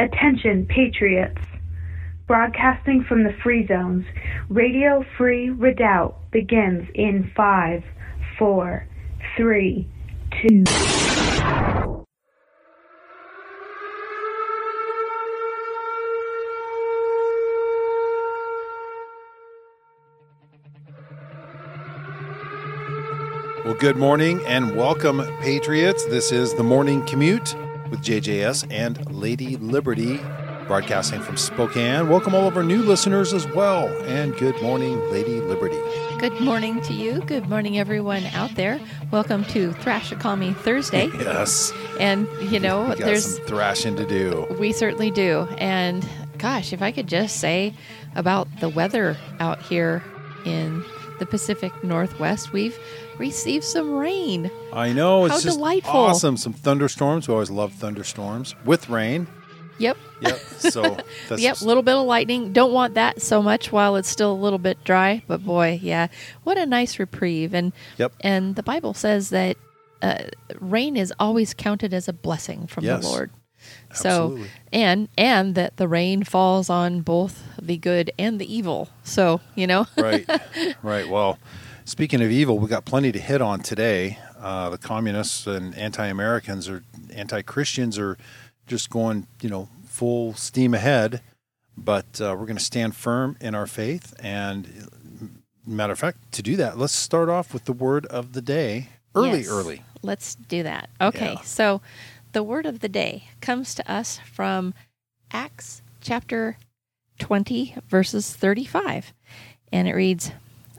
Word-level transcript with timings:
Attention, 0.00 0.66
Patriots! 0.66 1.40
Broadcasting 2.26 3.04
from 3.04 3.22
the 3.22 3.32
Free 3.44 3.64
Zones, 3.64 4.04
Radio 4.48 5.04
Free 5.16 5.50
Redoubt 5.50 6.32
begins 6.32 6.88
in 6.96 7.30
five, 7.36 7.84
four, 8.36 8.88
three, 9.36 9.86
two. 10.42 10.64
Well, 23.64 23.74
good 23.74 23.96
morning 23.96 24.44
and 24.44 24.74
welcome, 24.74 25.20
Patriots. 25.40 26.04
This 26.06 26.32
is 26.32 26.54
the 26.54 26.64
Morning 26.64 27.06
Commute 27.06 27.54
with 27.90 28.00
JJS 28.02 28.66
and 28.70 29.10
Lady 29.12 29.56
Liberty, 29.56 30.18
broadcasting 30.66 31.20
from 31.20 31.36
Spokane. 31.36 32.08
Welcome 32.08 32.34
all 32.34 32.46
of 32.48 32.56
our 32.56 32.62
new 32.62 32.82
listeners 32.82 33.32
as 33.32 33.46
well. 33.48 33.88
And 34.04 34.34
good 34.36 34.60
morning, 34.62 34.98
Lady 35.10 35.40
Liberty. 35.40 35.78
Good 36.18 36.40
morning 36.40 36.80
to 36.82 36.94
you. 36.94 37.20
Good 37.20 37.48
morning, 37.48 37.78
everyone 37.78 38.24
out 38.26 38.54
there. 38.54 38.80
Welcome 39.10 39.44
to 39.46 39.72
Thrash 39.74 40.12
Economy 40.12 40.52
Thursday. 40.54 41.10
Yes. 41.24 41.72
And, 42.00 42.26
you 42.50 42.58
know, 42.60 42.94
there's 42.94 43.36
some 43.36 43.44
thrashing 43.46 43.96
to 43.96 44.06
do. 44.06 44.46
we 44.58 44.72
certainly 44.72 45.10
do. 45.10 45.46
And 45.58 46.06
gosh, 46.38 46.72
if 46.72 46.82
I 46.82 46.92
could 46.92 47.06
just 47.06 47.36
say 47.40 47.74
about 48.14 48.48
the 48.60 48.68
weather 48.68 49.16
out 49.40 49.60
here 49.62 50.02
in 50.44 50.84
the 51.18 51.26
Pacific 51.26 51.72
Northwest, 51.84 52.52
we've 52.52 52.78
received 53.18 53.64
some 53.64 53.94
rain. 53.94 54.50
I 54.72 54.92
know. 54.92 55.24
It's 55.26 55.34
How 55.34 55.40
just 55.40 55.56
delightful. 55.58 55.92
awesome. 55.92 56.36
Some 56.36 56.52
thunderstorms. 56.52 57.28
We 57.28 57.34
always 57.34 57.50
love 57.50 57.72
thunderstorms 57.72 58.54
with 58.64 58.88
rain. 58.88 59.26
Yep. 59.78 59.96
Yep. 60.20 60.38
So 60.58 60.82
that's 61.28 61.42
Yep, 61.42 61.60
a 61.60 61.64
little 61.64 61.82
bit 61.82 61.94
of 61.96 62.06
lightning. 62.06 62.52
Don't 62.52 62.72
want 62.72 62.94
that 62.94 63.20
so 63.20 63.42
much 63.42 63.72
while 63.72 63.96
it's 63.96 64.08
still 64.08 64.32
a 64.32 64.34
little 64.40 64.58
bit 64.60 64.82
dry, 64.84 65.22
but 65.26 65.44
boy, 65.44 65.80
yeah, 65.82 66.06
what 66.44 66.56
a 66.58 66.64
nice 66.66 66.98
reprieve. 66.98 67.54
And 67.54 67.72
Yep. 67.98 68.12
and 68.20 68.54
the 68.56 68.62
Bible 68.62 68.94
says 68.94 69.30
that 69.30 69.56
uh, 70.02 70.24
rain 70.60 70.96
is 70.96 71.12
always 71.18 71.54
counted 71.54 71.92
as 71.92 72.06
a 72.08 72.12
blessing 72.12 72.66
from 72.68 72.84
Yes. 72.84 73.02
the 73.02 73.08
Lord. 73.08 73.30
So 73.92 74.38
and 74.72 75.08
and 75.16 75.54
that 75.54 75.76
the 75.76 75.86
rain 75.88 76.24
falls 76.24 76.68
on 76.68 77.00
both 77.02 77.42
the 77.60 77.76
good 77.76 78.10
and 78.18 78.40
the 78.40 78.52
evil. 78.54 78.88
So 79.04 79.40
you 79.54 79.66
know, 79.66 79.86
right, 79.96 80.26
right. 80.82 81.08
Well, 81.08 81.38
speaking 81.84 82.20
of 82.22 82.30
evil, 82.30 82.58
we 82.58 82.68
got 82.68 82.84
plenty 82.84 83.12
to 83.12 83.18
hit 83.20 83.40
on 83.40 83.60
today. 83.60 84.18
Uh, 84.38 84.68
the 84.70 84.78
communists 84.78 85.46
and 85.46 85.74
anti-Americans 85.76 86.68
or 86.68 86.82
anti-Christians 87.14 87.98
are 87.98 88.18
just 88.66 88.90
going, 88.90 89.26
you 89.40 89.48
know, 89.48 89.68
full 89.86 90.34
steam 90.34 90.74
ahead. 90.74 91.22
But 91.76 92.20
uh, 92.20 92.36
we're 92.38 92.46
going 92.46 92.56
to 92.58 92.62
stand 92.62 92.94
firm 92.94 93.36
in 93.40 93.54
our 93.54 93.66
faith. 93.66 94.14
And 94.20 94.90
matter 95.66 95.92
of 95.92 95.98
fact, 95.98 96.30
to 96.32 96.42
do 96.42 96.56
that, 96.56 96.78
let's 96.78 96.94
start 96.94 97.28
off 97.28 97.52
with 97.54 97.64
the 97.64 97.72
word 97.72 98.06
of 98.06 98.32
the 98.32 98.42
day. 98.42 98.88
Early, 99.14 99.40
Yes. 99.40 99.48
early. 99.48 99.82
Let's 100.02 100.34
do 100.34 100.62
that. 100.64 100.90
Okay, 101.00 101.32
Yeah. 101.34 101.40
so 101.40 101.80
the 102.34 102.42
word 102.42 102.66
of 102.66 102.80
the 102.80 102.88
day 102.88 103.28
comes 103.40 103.74
to 103.76 103.90
us 103.90 104.18
from 104.30 104.74
Acts 105.32 105.82
chapter 106.00 106.58
20, 107.20 107.76
verses 107.88 108.34
35. 108.34 109.12
And 109.72 109.86
it 109.88 109.94
reads 109.94 110.32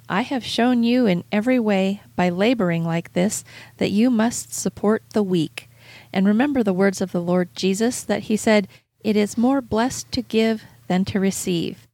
I 0.09 0.21
have 0.21 0.45
shown 0.45 0.83
you 0.83 1.07
in 1.07 1.23
every 1.31 1.57
way 1.57 2.01
by 2.15 2.29
laboring 2.29 2.83
like 2.83 3.13
this 3.13 3.43
that 3.77 3.89
you 3.89 4.11
must 4.11 4.53
support 4.53 5.01
the 5.13 5.23
weak. 5.23 5.69
And 6.11 6.27
remember 6.27 6.61
the 6.61 6.73
words 6.73 6.99
of 6.99 7.13
the 7.13 7.21
Lord 7.21 7.55
Jesus 7.55 8.03
that 8.03 8.23
he 8.23 8.35
said, 8.35 8.67
It 8.99 9.15
is 9.15 9.37
more 9.37 9.61
blessed 9.61 10.11
to 10.11 10.21
give 10.21 10.63
than 10.87 11.05
to 11.05 11.21
receive. 11.21 11.87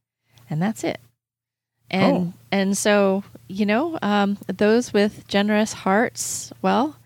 And 0.50 0.60
that's 0.60 0.82
it. 0.82 1.00
And 1.88 2.16
Oh. 2.16 2.32
and 2.50 2.76
so, 2.76 3.22
you 3.46 3.64
know, 3.64 3.96
um, 4.02 4.38
those 4.48 4.92
with 4.92 5.26
generous 5.28 5.72
hearts, 5.72 6.52
well, 6.62 6.96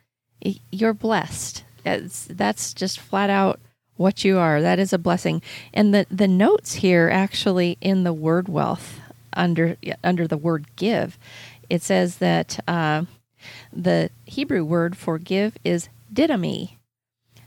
you're 0.70 0.94
blessed. 0.94 1.64
That's, 1.86 2.24
that's 2.26 2.74
just 2.74 3.00
flat 3.00 3.30
out 3.30 3.60
what 3.96 4.24
you 4.24 4.38
are. 4.38 4.60
That 4.60 4.78
is 4.78 4.92
a 4.92 4.98
blessing. 4.98 5.42
And 5.72 5.94
the, 5.94 6.06
the 6.10 6.28
notes 6.28 6.74
here 6.74 7.08
actually 7.10 7.78
in 7.80 8.04
the 8.04 8.12
word 8.12 8.48
wealth 8.48 9.00
under 9.32 9.76
under 10.02 10.26
the 10.26 10.36
word 10.36 10.66
give, 10.76 11.18
it 11.68 11.82
says 11.82 12.18
that 12.18 12.58
uh, 12.66 13.04
the 13.72 14.10
Hebrew 14.24 14.64
word 14.64 14.96
for 14.96 15.18
give 15.18 15.56
is 15.64 15.88
didomi. 16.12 16.76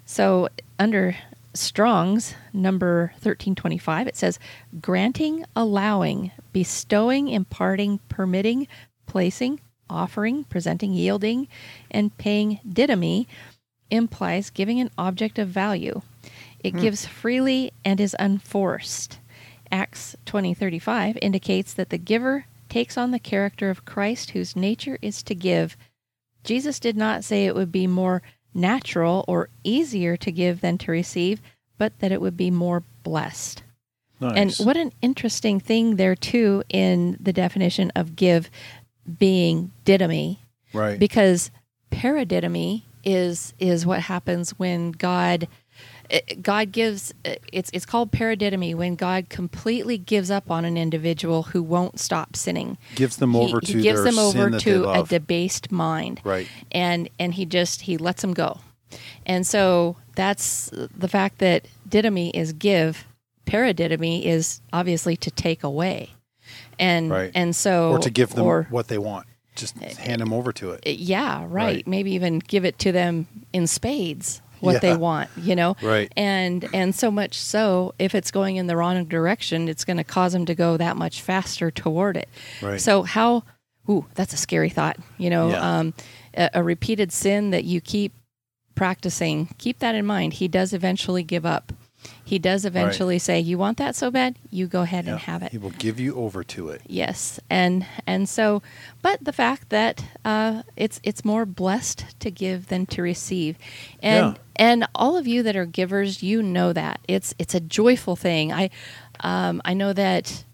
So 0.06 0.50
under 0.78 1.16
Strong's 1.54 2.36
number 2.54 3.12
1325, 3.16 4.08
it 4.08 4.16
says 4.16 4.40
granting, 4.80 5.46
allowing, 5.56 6.32
bestowing, 6.54 7.28
imparting, 7.28 8.00
permitting, 8.08 8.68
placing, 9.08 9.60
offering, 9.90 10.44
presenting, 10.46 10.94
yielding, 10.94 11.48
and 11.90 12.16
paying 12.18 12.60
didomi 12.68 13.26
implies 13.92 14.50
giving 14.50 14.80
an 14.80 14.92
object 14.98 15.40
of 15.40 15.48
value. 15.50 16.02
It 16.64 16.74
hmm. 16.74 16.82
gives 16.82 17.06
freely 17.06 17.72
and 17.84 18.00
is 18.00 18.16
unforced. 18.20 19.20
Acts 19.72 20.16
20:35 20.26 21.18
indicates 21.22 21.74
that 21.74 21.90
the 21.90 21.98
giver 21.98 22.46
takes 22.70 22.98
on 22.98 23.12
the 23.12 23.20
character 23.20 23.70
of 23.70 23.86
Christ 23.86 24.32
whose 24.32 24.56
nature 24.56 24.98
is 25.02 25.24
to 25.24 25.36
give. 25.36 25.76
Jesus 26.44 26.80
did 26.80 26.96
not 26.96 27.24
say 27.24 27.46
it 27.46 27.56
would 27.56 27.72
be 27.72 27.88
more 27.88 28.22
natural 28.54 29.26
or 29.28 29.50
easier 29.64 30.18
to 30.18 30.32
give 30.32 30.62
than 30.62 30.78
to 30.80 30.92
receive, 30.92 31.42
but 31.78 31.98
that 32.00 32.12
it 32.12 32.22
would 32.22 32.38
be 32.38 32.52
more 32.52 32.84
blessed. 33.04 33.64
Nice. 34.20 34.60
And 34.60 34.68
what 34.68 34.78
an 34.78 34.92
interesting 35.02 35.60
thing 35.60 35.96
there 35.96 36.16
too 36.16 36.64
in 36.70 37.18
the 37.20 37.34
definition 37.34 37.92
of 37.96 38.16
give 38.16 38.50
being 39.18 39.72
didomi 39.86 40.38
right. 40.74 41.00
because 41.00 41.52
paradidomi 41.92 42.84
is 43.04 43.54
is 43.60 43.86
what 43.86 44.02
happens 44.02 44.52
when 44.52 44.92
God 44.92 45.48
eh, 46.10 46.20
God 46.42 46.72
gives 46.72 47.14
eh, 47.26 47.36
it's 47.54 47.70
it's 47.74 47.86
called 47.86 48.12
paradidomi 48.12 48.76
when 48.76 48.96
God 48.96 49.30
completely 49.30 49.98
gives 49.98 50.30
up 50.32 50.50
on 50.52 50.66
an 50.66 50.78
individual 50.78 51.44
who 51.44 51.64
won't 51.64 52.00
stop 52.00 52.36
sinning. 52.36 52.78
gives 52.96 53.18
them 53.18 53.32
He- 53.34 53.40
over 53.40 53.60
he, 53.62 53.74
to 53.74 53.82
gives 53.82 54.04
their 54.04 54.12
them 54.12 54.20
over 54.20 54.60
to 54.60 54.90
a 54.90 55.04
debased 55.04 55.72
mind 55.72 56.22
right. 56.24 56.48
and 56.72 57.10
and 57.20 57.34
he 57.36 57.46
just 57.46 57.82
he 57.82 57.98
lets 57.98 58.22
them 58.22 58.34
go 58.34 58.60
and 59.26 59.46
so 59.46 59.96
that's 60.16 60.70
the 60.74 61.08
fact 61.08 61.38
that 61.40 61.68
didomi 61.88 62.32
is 62.34 62.54
give 62.54 63.06
paradidomi 63.46 64.24
is 64.26 64.62
obviously 64.74 65.16
to 65.18 65.32
take 65.32 65.64
away 65.64 66.12
and 66.80 67.10
Right. 67.12 67.32
and 67.36 67.56
so 67.56 67.92
Or 67.92 68.00
to 68.00 68.10
give 68.10 68.32
them 68.36 68.46
or, 68.46 68.68
what 68.70 68.88
they 68.88 68.98
want. 68.98 69.28
Just 69.56 69.78
hand 69.78 70.22
them 70.22 70.32
over 70.34 70.52
to 70.54 70.72
it. 70.72 70.88
yeah 70.88 71.40
right. 71.42 71.50
Right. 71.50 71.88
maybe 71.88 72.12
even 72.14 72.40
give 72.40 72.64
it 72.66 72.80
to 72.80 72.92
them 72.92 73.28
in 73.52 73.68
spades 73.68 74.42
what 74.62 74.82
they 74.82 74.96
want 74.96 75.30
you 75.38 75.56
know 75.56 75.76
Right. 75.82 76.12
and 76.18 76.68
and 76.74 76.94
so 76.94 77.10
much 77.10 77.38
so 77.38 77.94
if 77.98 78.14
it's 78.14 78.30
going 78.32 78.58
in 78.58 78.68
the 78.68 78.76
wrong 78.76 79.06
direction 79.06 79.68
it's 79.70 79.86
going 79.86 79.96
to 79.98 80.04
cause 80.04 80.34
them 80.34 80.46
to 80.48 80.56
go 80.56 80.76
that 80.78 80.98
much 80.98 81.22
faster 81.22 81.72
toward 81.72 82.18
it 82.18 82.28
Right. 82.62 82.80
so 82.82 83.04
how 83.04 83.44
ooh 83.90 84.06
that's 84.16 84.34
a 84.34 84.38
scary 84.38 84.70
thought 84.70 84.98
you 85.18 85.30
know 85.30 85.50
Yeah. 85.52 85.80
um, 85.80 85.94
a, 86.36 86.50
a 86.56 86.64
repeated 86.64 87.12
sin 87.14 87.52
that 87.52 87.64
you 87.64 87.80
keep 87.82 88.14
practicing 88.76 89.48
keep 89.58 89.80
that 89.80 89.96
in 89.96 90.06
mind 90.06 90.34
he 90.34 90.48
does 90.48 90.74
eventually 90.74 91.24
give 91.24 91.46
up 91.46 91.72
he 92.30 92.38
does 92.40 92.64
eventually 92.66 93.18
say 93.20 93.40
you 93.40 93.58
want 93.58 93.78
that 93.78 93.96
so 93.96 94.12
bad 94.12 94.32
you 94.52 94.68
go 94.68 94.82
ahead 94.82 95.06
Yeah. 95.06 95.12
and 95.14 95.20
have 95.22 95.42
it 95.46 95.52
He 95.52 95.58
will 95.58 95.78
give 95.86 96.00
you 96.00 96.16
over 96.16 96.44
to 96.56 96.70
it. 96.70 96.82
Yes, 96.88 97.40
and 97.50 97.86
and 98.06 98.30
so, 98.30 98.62
but 99.02 99.18
the 99.24 99.34
fact 99.34 99.70
that 99.70 99.96
uh, 100.24 100.62
it's 100.76 101.00
it's 101.04 101.24
more 101.26 101.46
blessed 101.46 102.00
to 102.24 102.30
give 102.32 102.68
than 102.68 102.86
to 102.94 103.02
receive, 103.02 103.54
and 104.02 104.36
Yeah. 104.36 104.42
and 104.68 104.80
all 104.94 105.18
of 105.18 105.26
you 105.28 105.44
that 105.44 105.56
are 105.56 105.66
givers, 105.82 106.22
you 106.24 106.44
know 106.44 106.74
that 106.74 107.00
it's 107.08 107.34
it's 107.40 107.56
a 107.56 107.60
joyful 107.80 108.16
thing. 108.16 108.54
I 108.54 108.70
um, 109.22 109.62
I 109.66 109.74
know 109.74 109.92
that 109.94 110.46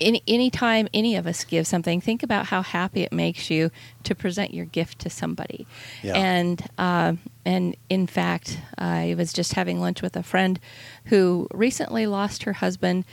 any 0.00 0.22
anytime 0.26 0.88
any 0.92 1.16
of 1.16 1.26
us 1.26 1.44
give 1.44 1.66
something, 1.66 2.00
think 2.00 2.22
about 2.22 2.46
how 2.46 2.62
happy 2.62 3.02
it 3.02 3.12
makes 3.12 3.50
you 3.50 3.70
to 4.04 4.14
present 4.14 4.52
your 4.52 4.64
gift 4.64 4.98
to 5.00 5.10
somebody. 5.10 5.66
Yeah. 6.02 6.14
And 6.16 6.68
um, 6.78 7.18
and 7.44 7.76
in 7.88 8.06
fact, 8.06 8.58
I 8.78 9.14
was 9.16 9.32
just 9.32 9.52
having 9.54 9.80
lunch 9.80 10.02
with 10.02 10.16
a 10.16 10.22
friend 10.22 10.58
who 11.06 11.46
recently 11.52 12.06
lost 12.06 12.42
her 12.44 12.54
husband, 12.54 13.04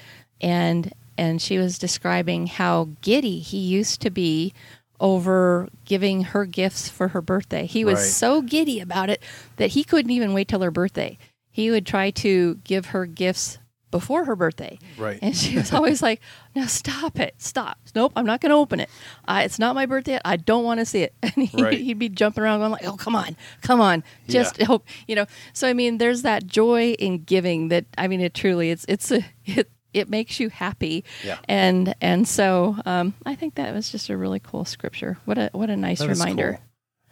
and 0.41 0.93
and 1.17 1.41
she 1.41 1.57
was 1.57 1.77
describing 1.77 2.47
how 2.47 2.89
giddy 3.01 3.39
he 3.39 3.57
used 3.59 4.01
to 4.01 4.09
be 4.09 4.53
over 5.01 5.69
giving 5.85 6.23
her 6.23 6.45
gifts 6.45 6.89
for 6.89 7.09
her 7.09 7.21
birthday. 7.21 7.65
He 7.65 7.85
was 7.85 7.99
Right. 7.99 8.05
so 8.05 8.41
giddy 8.41 8.79
about 8.79 9.09
it 9.09 9.21
that 9.57 9.71
he 9.71 9.83
couldn't 9.83 10.11
even 10.11 10.33
wait 10.33 10.47
till 10.47 10.61
her 10.61 10.71
birthday. 10.71 11.17
He 11.51 11.71
would 11.71 11.85
try 11.85 12.11
to 12.11 12.55
give 12.63 12.87
her 12.87 13.05
gifts 13.05 13.57
before 13.91 14.25
her 14.25 14.35
birthday. 14.35 14.77
Right. 14.97 15.19
And 15.21 15.35
she 15.35 15.55
was 15.57 15.73
always 15.73 16.01
like, 16.01 16.21
"Now 16.55 16.65
stop 16.67 17.19
it, 17.19 17.35
stop. 17.37 17.77
Nope, 17.95 18.13
I'm 18.15 18.25
not 18.25 18.41
going 18.41 18.51
to 18.51 18.55
open 18.55 18.79
it. 18.79 18.89
Uh, 19.27 19.41
it's 19.45 19.59
not 19.59 19.75
my 19.75 19.85
birthday. 19.85 20.13
Yet. 20.13 20.21
I 20.25 20.35
don't 20.37 20.63
want 20.63 20.79
to 20.79 20.85
see 20.85 21.01
it." 21.03 21.13
And 21.23 21.47
he, 21.47 21.61
Right. 21.63 21.77
he'd 21.79 21.99
be 21.99 22.09
jumping 22.09 22.43
around, 22.43 22.59
going 22.59 22.71
like, 22.71 22.85
"Oh, 22.87 22.97
come 22.97 23.15
on, 23.15 23.35
come 23.61 23.81
on, 23.81 24.03
just 24.27 24.59
Yeah. 24.59 24.65
hope." 24.65 24.87
You 25.07 25.15
know. 25.15 25.25
So 25.53 25.67
I 25.67 25.73
mean, 25.73 25.97
there's 25.97 26.21
that 26.23 26.45
joy 26.47 26.91
in 26.99 27.23
giving. 27.23 27.69
That 27.69 27.85
I 27.97 28.07
mean, 28.07 28.21
it 28.21 28.33
truly, 28.33 28.71
it's 28.71 28.85
it's 28.87 29.11
a 29.11 29.23
it 29.45 29.69
it 29.93 30.07
makes 30.09 30.39
you 30.39 30.49
happy. 30.49 31.03
Yeah. 31.25 31.37
And 31.47 31.95
and 32.01 32.27
so 32.27 32.77
um, 32.85 33.13
I 33.25 33.33
think 33.35 33.55
that 33.55 33.73
was 33.73 33.89
just 33.91 34.09
a 34.09 34.17
really 34.17 34.39
cool 34.39 34.65
scripture. 34.65 35.17
What 35.25 35.37
a 35.37 35.49
what 35.53 35.69
a 35.69 35.75
nice 35.75 35.99
That 35.99 36.09
reminder. 36.09 36.59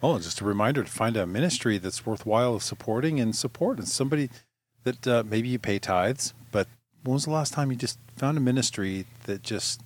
cool. 0.00 0.14
Oh, 0.14 0.18
just 0.20 0.40
a 0.40 0.44
reminder 0.44 0.84
to 0.84 0.88
find 0.90 1.16
a 1.16 1.26
ministry 1.26 1.76
that's 1.78 2.06
worthwhile 2.06 2.54
of 2.54 2.62
supporting 2.62 3.18
and 3.18 3.34
support, 3.34 3.78
and 3.80 3.88
somebody 3.88 4.30
that 4.84 5.04
uh, 5.08 5.24
maybe 5.26 5.48
you 5.48 5.58
pay 5.58 5.80
tithes, 5.80 6.34
when 7.08 7.14
was 7.14 7.24
the 7.24 7.30
last 7.30 7.54
time 7.54 7.70
you 7.70 7.76
just 7.76 7.98
found 8.16 8.36
a 8.36 8.40
ministry 8.40 9.06
that 9.24 9.42
just 9.42 9.80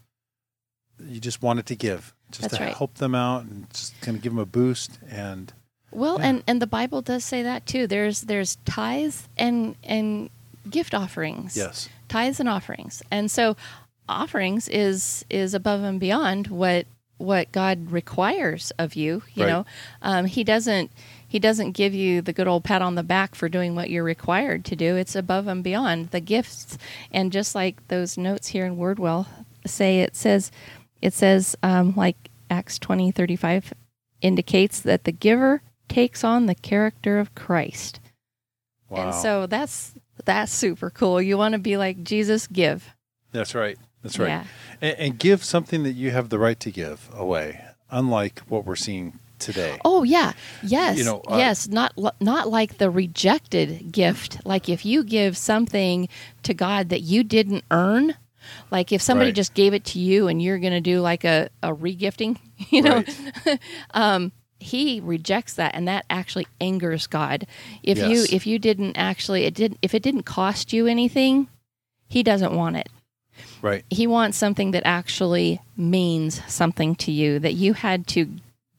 you 1.05 1.21
just 1.21 1.41
wanted 1.43 1.67
to 1.67 1.77
give, 1.77 2.15
just 2.31 2.43
That's 2.43 2.57
to 2.59 2.65
right. 2.65 2.75
help 2.77 2.95
them 2.97 3.15
out 3.15 3.45
and 3.45 3.69
just 3.73 3.99
kind 4.01 4.17
of 4.17 4.23
give 4.23 4.33
them 4.33 4.41
a 4.41 4.47
boost 4.47 4.99
and 5.09 5.53
Well, 5.93 6.19
Yeah. 6.19 6.27
and 6.29 6.43
and 6.49 6.61
the 6.61 6.67
Bible 6.67 7.01
does 7.03 7.25
say 7.25 7.43
that 7.45 7.65
too. 7.67 7.87
There's 7.87 8.23
there's 8.23 8.57
tithes 8.65 9.29
and 9.37 9.77
and 9.85 10.31
gift 10.69 10.95
offerings. 10.95 11.57
yes, 11.57 11.89
Tithes 12.09 12.41
and 12.41 12.49
offerings. 12.49 13.03
And 13.11 13.31
so 13.31 13.57
offerings 14.09 14.69
is 14.69 15.25
is 15.31 15.55
above 15.55 15.83
and 15.83 16.01
beyond 16.01 16.49
what 16.49 16.87
what 17.19 17.53
God 17.53 17.93
requires 17.93 18.73
of 18.79 18.95
you, 18.97 19.23
you 19.35 19.45
Right. 19.45 19.51
know. 19.51 19.67
Um, 20.03 20.25
he 20.27 20.43
doesn't 20.43 20.91
he 21.33 21.39
doesn't 21.39 21.73
give 21.73 21.95
you 21.95 22.21
the 22.21 22.35
good 22.35 22.47
old 22.47 22.63
pat 22.63 22.83
on 22.83 22.95
the 22.95 23.03
back 23.03 23.35
for 23.35 23.49
doing 23.49 23.75
what 23.75 23.89
you're 23.89 24.05
required 24.05 24.67
to 24.67 24.77
do. 24.77 24.97
It's 24.97 25.17
above 25.17 25.47
and 25.47 25.65
beyond 25.65 26.11
the 26.11 26.21
gifts. 26.21 26.77
And 27.11 27.33
just 27.33 27.55
like 27.55 27.89
those 27.89 28.19
notes 28.19 28.49
here 28.49 28.67
in 28.67 28.77
Word 28.77 28.99
Wealth 28.99 29.29
say 29.65 30.01
it 30.01 30.15
says 30.15 30.51
it 31.01 31.15
says 31.15 31.57
um, 31.63 31.95
like 31.97 32.29
Acts 32.51 32.79
twenty 32.79 33.11
thirty 33.11 33.35
five 33.37 33.73
indicates 34.21 34.79
that 34.81 35.05
the 35.05 35.13
giver 35.13 35.63
takes 35.89 36.23
on 36.23 36.45
the 36.45 36.55
character 36.55 37.19
of 37.19 37.35
Christ. 37.35 37.99
wow, 38.91 39.07
And 39.07 39.15
so 39.15 39.47
that's 39.47 39.95
that's 40.27 40.53
super 40.53 40.91
cool. 40.91 41.23
You 41.23 41.39
want 41.39 41.53
to 41.55 41.59
be 41.59 41.79
like 41.79 42.05
Jesus 42.05 42.47
give. 42.47 42.91
that's 43.33 43.55
right, 43.55 43.79
that's 44.03 44.19
right, 44.19 44.29
Yeah. 44.29 44.45
and, 44.83 44.99
and 44.99 45.19
give 45.19 45.43
something 45.45 45.83
that 45.85 45.93
you 45.95 46.11
have 46.11 46.29
the 46.29 46.39
right 46.39 46.61
to 46.61 46.71
give 46.71 47.09
away, 47.15 47.65
unlike 47.91 48.41
what 48.41 48.67
we're 48.67 48.77
seeing 48.77 49.19
today. 49.43 49.79
Oh 49.85 50.03
yeah. 50.03 50.33
Yes. 50.63 50.97
You 50.99 51.05
know, 51.05 51.21
uh, 51.29 51.37
yes, 51.37 51.69
not 51.69 51.93
not 52.21 52.49
like 52.49 52.79
the 52.79 52.91
rejected 52.91 53.93
gift. 53.93 54.39
Like 54.45 54.69
if 54.69 54.85
you 54.85 55.05
give 55.05 55.37
something 55.37 56.09
to 56.45 56.55
God 56.55 56.89
that 56.91 57.01
you 57.03 57.23
didn't 57.25 57.65
earn, 57.71 58.15
like 58.71 58.93
if 58.93 59.03
somebody 59.03 59.29
Right. 59.29 59.37
just 59.37 59.55
gave 59.55 59.75
it 59.75 59.85
to 59.87 59.99
you 59.99 60.29
and 60.29 60.41
you're 60.43 60.59
going 60.59 60.73
to 60.73 60.81
do 60.81 61.01
like 61.01 61.25
a 61.25 61.49
a 61.63 61.75
regifting, 61.75 62.39
you 62.71 62.83
know, 62.83 63.05
Right. 63.45 64.31
he 64.59 65.01
rejects 65.01 65.55
that 65.55 65.75
and 65.75 65.89
that 65.89 66.05
actually 66.09 66.47
angers 66.61 67.07
God. 67.09 67.47
If 67.83 67.99
you 67.99 68.25
if 68.31 68.47
you 68.47 68.59
didn't 68.61 68.97
actually 68.97 69.45
it 69.45 69.55
didn't 69.55 69.79
if 69.83 69.93
it 69.95 70.03
didn't 70.03 70.23
cost 70.23 70.73
you 70.73 70.87
anything, 70.87 71.49
he 72.09 72.23
doesn't 72.23 72.55
want 72.55 72.77
it. 72.77 72.89
right, 73.61 73.85
He 73.91 74.07
wants 74.07 74.37
something 74.39 74.71
that 74.73 74.83
actually 74.85 75.61
means 75.77 76.43
something 76.47 76.95
to 76.97 77.11
you 77.11 77.39
that 77.41 77.55
you 77.55 77.73
had 77.73 78.07
to 78.09 78.29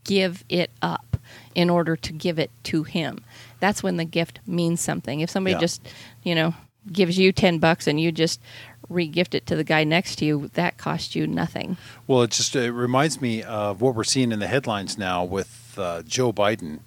give 0.03 0.43
it 0.49 0.69
up 0.81 1.17
in 1.55 1.69
order 1.69 1.95
to 1.95 2.13
give 2.13 2.39
it 2.39 2.51
to 2.63 2.83
him. 2.83 3.23
That's 3.59 3.81
when 3.83 3.97
the 3.97 4.05
gift 4.05 4.39
means 4.45 4.81
something. 4.81 5.19
If 5.21 5.29
somebody 5.29 5.53
Yeah. 5.53 5.59
just, 5.59 5.81
you 6.23 6.35
know, 6.35 6.53
gives 6.91 7.17
you 7.17 7.31
10 7.31 7.59
bucks 7.59 7.87
and 7.87 7.99
you 7.99 8.11
just 8.11 8.41
re-gift 8.89 9.33
it 9.33 9.45
to 9.45 9.55
the 9.55 9.63
guy 9.63 9.83
next 9.83 10.17
to 10.17 10.25
you, 10.25 10.49
that 10.55 10.77
cost 10.77 11.15
you 11.15 11.25
nothing. 11.25 11.77
Well, 12.07 12.23
it 12.23 12.31
just 12.31 12.55
it 12.55 12.71
reminds 12.71 13.21
me 13.21 13.41
of 13.41 13.79
what 13.81 13.95
we're 13.95 14.03
seeing 14.03 14.31
in 14.31 14.39
the 14.39 14.47
headlines 14.47 14.97
now 14.97 15.23
with 15.23 15.75
uh, 15.77 16.01
Joe 16.03 16.33
Biden 16.33 16.79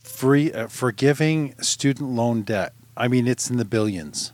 free 0.00 0.52
uh, 0.52 0.68
forgiving 0.68 1.54
student 1.60 2.10
loan 2.10 2.42
debt. 2.42 2.72
I 2.96 3.08
mean, 3.08 3.26
it's 3.26 3.50
in 3.50 3.56
the 3.56 3.64
billions 3.64 4.32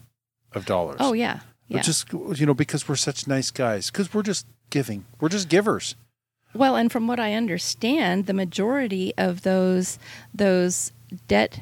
of 0.53 0.67
dollars. 0.67 0.99
Oh 1.01 1.13
yeah. 1.13 1.41
Yeah. 1.69 1.81
just 1.81 2.13
you 2.13 2.45
know, 2.45 2.55
because 2.55 2.89
we're 2.89 2.97
such 2.97 3.27
nice 3.27 3.51
guys, 3.51 3.91
because 3.91 4.13
we're 4.13 4.23
just 4.23 4.47
giving, 4.71 5.07
we're 5.21 5.31
just 5.31 5.49
givers. 5.49 5.95
Well, 6.55 6.77
and 6.77 6.93
from 6.93 7.07
what 7.07 7.21
I 7.21 7.35
understand, 7.35 8.27
the 8.27 8.35
majority 8.35 9.15
of 9.17 9.43
those 9.43 9.99
those 10.35 10.93
debt 11.29 11.61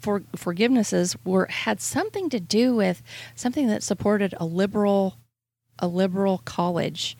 for 0.00 0.20
forgivenesses 0.36 1.16
were 1.24 1.46
had 1.46 1.80
something 1.80 2.30
to 2.30 2.40
do 2.40 2.74
with 2.74 3.02
something 3.34 3.66
that 3.68 3.82
supported 3.82 4.34
a 4.38 4.44
liberal 4.44 5.16
a 5.78 5.86
liberal 5.86 6.38
college 6.44 7.16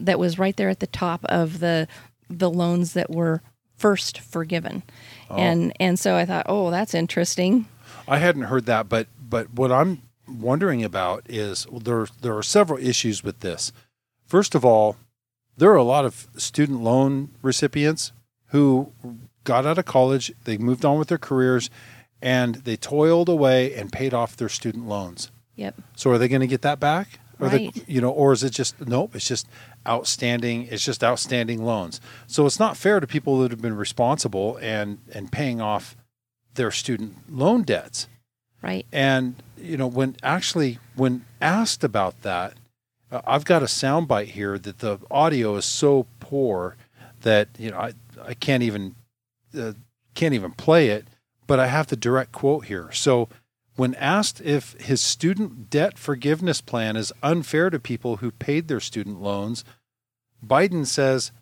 that 0.00 0.18
was 0.18 0.38
right 0.38 0.56
there 0.56 0.68
at 0.68 0.80
the 0.80 0.86
top 0.86 1.24
of 1.26 1.60
the 1.60 1.86
the 2.28 2.50
loans 2.50 2.94
that 2.94 3.10
were 3.10 3.42
first 3.76 4.18
forgiven. 4.18 4.82
Oh. 5.30 5.36
And 5.36 5.72
and 5.78 5.98
so 5.98 6.16
I 6.16 6.24
thought, 6.24 6.46
"Oh, 6.48 6.70
that's 6.70 6.94
interesting." 6.94 7.66
I 8.08 8.18
hadn't 8.18 8.42
heard 8.42 8.66
that, 8.66 8.88
but 8.88 9.08
but 9.20 9.52
what 9.54 9.70
I'm 9.70 10.02
wondering 10.28 10.82
about 10.82 11.24
is 11.28 11.68
well, 11.68 11.80
there 11.80 12.06
there 12.22 12.36
are 12.36 12.42
several 12.42 12.78
issues 12.78 13.22
with 13.22 13.40
this. 13.40 13.72
First 14.26 14.54
of 14.54 14.64
all, 14.64 14.96
there 15.56 15.70
are 15.70 15.76
a 15.76 15.82
lot 15.84 16.04
of 16.04 16.26
student 16.36 16.80
loan 16.82 17.30
recipients 17.42 18.12
who 18.48 18.92
got 19.44 19.66
out 19.66 19.78
of 19.78 19.84
college, 19.84 20.32
they 20.44 20.56
moved 20.58 20.84
on 20.84 20.98
with 20.98 21.08
their 21.08 21.18
careers, 21.18 21.70
and 22.22 22.56
they 22.56 22.76
toiled 22.76 23.28
away 23.28 23.74
and 23.74 23.92
paid 23.92 24.14
off 24.14 24.36
their 24.36 24.48
student 24.48 24.88
loans. 24.88 25.30
Yep. 25.56 25.74
So 25.96 26.10
are 26.10 26.18
they 26.18 26.28
going 26.28 26.40
to 26.40 26.46
get 26.46 26.62
that 26.62 26.80
back? 26.80 27.18
Or 27.38 27.48
they- 27.48 27.66
Right. 27.66 27.88
you 27.88 28.00
know, 28.00 28.10
or 28.10 28.32
is 28.32 28.42
it 28.44 28.50
just 28.50 28.80
nope? 28.86 29.14
It's 29.14 29.26
just 29.28 29.46
outstanding. 29.86 30.68
It's 30.70 30.84
just 30.84 31.02
outstanding 31.04 31.64
loans. 31.64 32.00
So 32.26 32.46
it's 32.46 32.58
not 32.60 32.76
fair 32.76 33.00
to 33.00 33.06
people 33.06 33.38
that 33.40 33.50
have 33.50 33.60
been 33.60 33.76
responsible 33.76 34.56
and 34.62 34.98
and 35.12 35.30
paying 35.30 35.60
off 35.60 35.96
their 36.54 36.70
student 36.70 37.16
loan 37.30 37.62
debts. 37.62 38.08
Right. 38.62 38.86
And 38.92 39.42
you 39.58 39.76
know, 39.76 39.86
when 39.88 40.16
actually 40.22 40.78
when 40.94 41.24
asked 41.40 41.84
about 41.84 42.22
that, 42.22 42.54
uh, 43.14 43.22
I've 43.26 43.44
got 43.44 43.62
a 43.62 43.66
soundbite 43.66 44.26
here 44.26 44.58
that 44.58 44.80
the 44.80 44.98
audio 45.10 45.56
is 45.56 45.64
so 45.64 46.06
poor 46.20 46.76
that 47.20 47.48
you 47.58 47.70
know 47.70 47.78
I 47.78 47.92
I 48.22 48.34
can't 48.34 48.62
even 48.62 48.96
uh, 49.56 49.72
can't 50.14 50.34
even 50.34 50.52
play 50.52 50.88
it. 50.88 51.06
But 51.46 51.60
I 51.60 51.66
have 51.66 51.88
the 51.88 51.96
direct 51.96 52.32
quote 52.32 52.66
here. 52.66 52.90
So 52.92 53.28
when 53.76 53.94
asked 53.96 54.40
if 54.40 54.72
his 54.80 55.02
student 55.02 55.68
debt 55.68 55.98
forgiveness 55.98 56.62
plan 56.62 56.96
is 56.96 57.12
unfair 57.22 57.68
to 57.68 57.78
people 57.78 58.16
who 58.16 58.30
paid 58.30 58.66
their 58.66 58.80
student 58.80 59.20
loans, 59.20 59.62
Biden 60.44 60.86
says, 60.86 61.32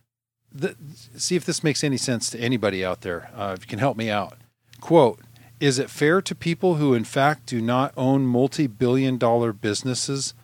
see 1.17 1.37
if 1.37 1.45
this 1.45 1.63
makes 1.63 1.85
any 1.85 1.97
sense 1.97 2.31
to 2.31 2.41
anybody 2.41 2.85
out 2.85 3.03
there. 3.03 3.31
Uh, 3.37 3.55
if 3.57 3.65
you 3.65 3.69
can 3.69 3.79
help 3.79 3.97
me 3.97 4.11
out. 4.11 4.39
Quote, 4.81 5.21
is 5.61 5.79
it 5.79 5.89
fair 5.89 6.21
to 6.23 6.35
people 6.35 6.75
who, 6.75 6.95
in 6.95 7.05
fact, 7.05 7.47
do 7.47 7.61
not 7.61 7.93
own 7.97 8.27
multi 8.27 8.67
billion 8.67 9.19
dollar 9.19 9.53
businesses 9.53 10.35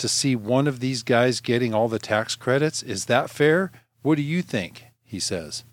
to 0.00 0.08
see 0.08 0.34
one 0.34 0.66
of 0.66 0.80
these 0.80 1.02
guys 1.02 1.40
getting 1.40 1.72
all 1.72 1.88
the 1.88 1.98
tax 1.98 2.34
credits? 2.36 2.82
Is 2.82 3.04
that 3.06 3.30
fair? 3.30 3.70
What 4.02 4.16
do 4.16 4.22
you 4.22 4.42
think? 4.42 4.84
He 5.04 5.20
says. 5.20 5.64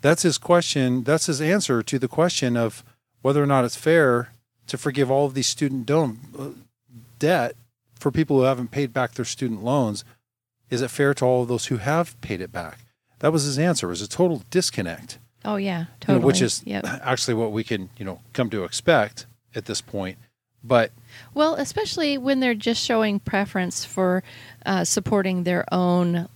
That's 0.00 0.22
his 0.22 0.38
question. 0.38 1.02
That's 1.04 1.26
his 1.26 1.40
answer 1.40 1.82
to 1.82 1.98
the 1.98 2.08
question 2.08 2.56
of 2.56 2.84
whether 3.22 3.42
or 3.42 3.46
not 3.46 3.64
it's 3.64 3.76
fair 3.76 4.32
to 4.68 4.78
forgive 4.78 5.10
all 5.10 5.26
of 5.26 5.34
these 5.34 5.46
student 5.48 5.90
uh, 5.90 6.50
debt 7.18 7.54
for 7.98 8.10
people 8.10 8.36
who 8.38 8.42
haven't 8.44 8.70
paid 8.70 8.92
back 8.92 9.14
their 9.14 9.24
student 9.24 9.64
loans. 9.64 10.04
Is 10.70 10.82
it 10.82 10.90
fair 10.90 11.14
to 11.14 11.24
all 11.24 11.42
of 11.42 11.48
those 11.48 11.66
who 11.66 11.78
have 11.78 12.20
paid 12.20 12.40
it 12.40 12.52
back? 12.52 12.78
That 13.20 13.32
was 13.32 13.44
his 13.44 13.58
answer. 13.58 13.86
It 13.88 13.90
was 13.90 14.02
a 14.02 14.08
total 14.08 14.42
disconnect 14.50 15.18
Oh 15.44 15.56
yeah, 15.56 15.78
you 15.78 15.84
know, 15.84 15.88
totally. 16.00 16.24
which 16.24 16.42
is 16.42 16.62
Yep. 16.66 16.84
actually 17.02 17.34
what 17.34 17.52
we 17.52 17.64
can 17.64 17.90
you 17.96 18.04
know 18.04 18.20
come 18.32 18.50
to 18.50 18.64
expect 18.64 19.26
at 19.54 19.64
this 19.66 19.80
point. 19.80 20.18
But 20.64 20.90
Well, 21.34 21.54
especially 21.54 22.18
when 22.18 22.40
they're 22.40 22.54
just 22.54 22.84
showing 22.84 23.20
preference 23.20 23.84
for 23.84 24.22
uh, 24.66 24.84
supporting 24.84 25.44
their 25.44 25.64
own 25.72 26.28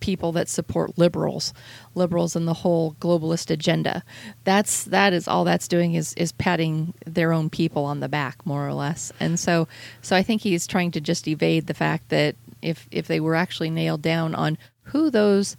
people 0.00 0.32
that 0.32 0.48
support 0.48 0.96
liberals, 0.98 1.52
liberals 1.94 2.36
and 2.36 2.46
the 2.46 2.54
whole 2.54 2.94
globalist 2.94 3.50
agenda. 3.50 4.02
That's 4.44 4.84
that 4.84 5.12
is 5.12 5.28
all 5.28 5.44
that's 5.44 5.68
doing 5.68 5.94
is 5.94 6.14
is 6.14 6.32
patting 6.32 6.94
their 7.04 7.32
own 7.32 7.50
people 7.50 7.84
on 7.84 8.00
the 8.00 8.08
back, 8.08 8.44
more 8.46 8.66
or 8.66 8.74
less. 8.74 9.12
And 9.20 9.38
so, 9.38 9.68
so 10.02 10.16
I 10.16 10.22
think 10.22 10.42
he's 10.42 10.66
trying 10.66 10.92
to 10.92 11.00
just 11.00 11.28
evade 11.28 11.66
the 11.66 11.74
fact 11.74 12.08
that 12.10 12.36
if 12.62 12.88
if 12.90 13.06
they 13.06 13.20
were 13.20 13.34
actually 13.34 13.70
nailed 13.70 14.02
down 14.02 14.34
on 14.34 14.58
who 14.82 15.10
those 15.10 15.56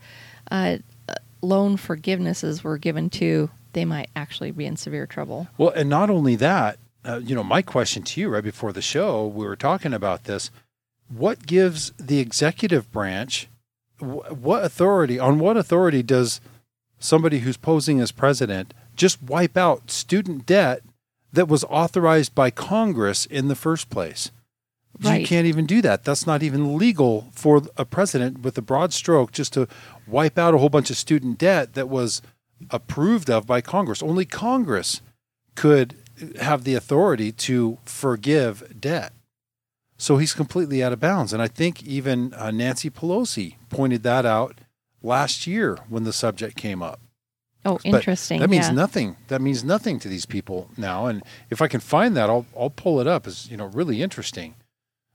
uh, 0.52 0.78
uh, 1.08 1.14
loan 1.42 1.78
forgivenesses 1.78 2.64
were 2.64 2.78
given 2.78 3.10
to, 3.12 3.50
they 3.74 3.86
might 3.86 4.10
actually 4.16 4.52
be 4.52 4.66
in 4.66 4.76
severe 4.76 5.06
trouble. 5.06 5.48
well, 5.58 5.70
and 5.70 5.90
not 5.90 6.10
only 6.10 6.36
that, 6.36 6.80
uh, 7.06 7.22
you 7.24 7.36
know, 7.36 7.44
my 7.44 7.62
question 7.62 8.04
to 8.04 8.22
you 8.22 8.30
right 8.30 8.44
before 8.44 8.74
the 8.74 8.82
show, 8.82 9.26
we 9.26 9.46
were 9.46 9.56
talking 9.56 9.94
about 9.94 10.26
this. 10.26 10.52
What 11.08 11.46
gives 11.46 11.92
the 11.98 12.20
executive 12.20 12.92
branch 12.92 13.48
wh- 14.00 14.32
what 14.32 14.64
authority? 14.64 15.20
On 15.20 15.40
what 15.40 15.58
authority 15.58 16.04
does 16.04 16.42
somebody 17.00 17.40
who's 17.40 17.58
posing 17.58 18.00
as 18.00 18.12
president 18.12 18.74
just 18.96 19.24
wipe 19.24 19.58
out 19.58 19.90
student 19.90 20.46
debt 20.46 20.82
that 21.32 21.48
was 21.48 21.64
authorized 21.66 22.36
by 22.36 22.52
Congress 22.52 23.26
in 23.26 23.48
the 23.48 23.56
first 23.56 23.90
place. 23.90 24.32
Right. 25.02 25.22
You 25.22 25.28
can't 25.28 25.48
even 25.48 25.66
do 25.66 25.82
that. 25.82 26.04
That's 26.04 26.28
not 26.28 26.44
even 26.44 26.78
legal 26.78 27.28
for 27.32 27.62
a 27.78 27.86
president 27.86 28.42
with 28.42 28.58
a 28.58 28.62
broad 28.62 28.92
stroke 28.92 29.32
just 29.32 29.54
to 29.54 29.68
wipe 30.08 30.38
out 30.38 30.54
a 30.54 30.58
whole 30.58 30.70
bunch 30.70 30.90
of 30.90 30.98
student 30.98 31.38
debt 31.38 31.74
that 31.76 31.88
was 31.88 32.22
approved 32.70 33.30
of 33.30 33.48
by 33.48 33.62
Congress. 33.62 34.04
Only 34.04 34.26
Congress 34.26 35.02
could 35.56 35.96
have 36.40 36.64
the 36.64 36.76
authority 36.76 37.32
to 37.32 37.78
forgive 37.86 38.80
debt. 38.80 39.14
So 39.98 40.18
he's 40.18 40.34
completely 40.34 40.82
out 40.82 40.94
of 40.94 41.00
bounds. 41.00 41.34
And 41.34 41.42
I 41.42 41.48
think 41.48 41.84
even 41.84 42.34
uh, 42.34 42.52
Nancy 42.52 42.90
Pelosi 42.90 43.56
pointed 43.70 44.04
that 44.04 44.26
out 44.26 44.60
last 45.02 45.46
year 45.46 45.78
when 45.90 46.06
the 46.06 46.14
subject 46.14 46.56
came 46.56 46.82
up. 46.82 47.02
Oh, 47.66 47.80
But 47.84 47.96
interesting. 47.96 48.40
That 48.40 48.50
means 48.50 48.68
yeah. 48.68 48.74
nothing. 48.74 49.18
That 49.28 49.42
means 49.42 49.64
nothing 49.64 50.00
to 50.00 50.08
these 50.08 50.26
people 50.26 50.70
now. 50.78 51.08
And 51.08 51.22
if 51.50 51.62
I 51.62 51.68
can 51.68 51.82
find 51.82 52.16
that, 52.16 52.30
I'll 52.30 52.46
I'll 52.58 52.70
pull 52.70 53.02
it 53.02 53.08
up. 53.08 53.28
It's 53.28 53.52
you 53.52 53.58
know 53.58 53.66
really 53.66 54.02
interesting. 54.02 54.56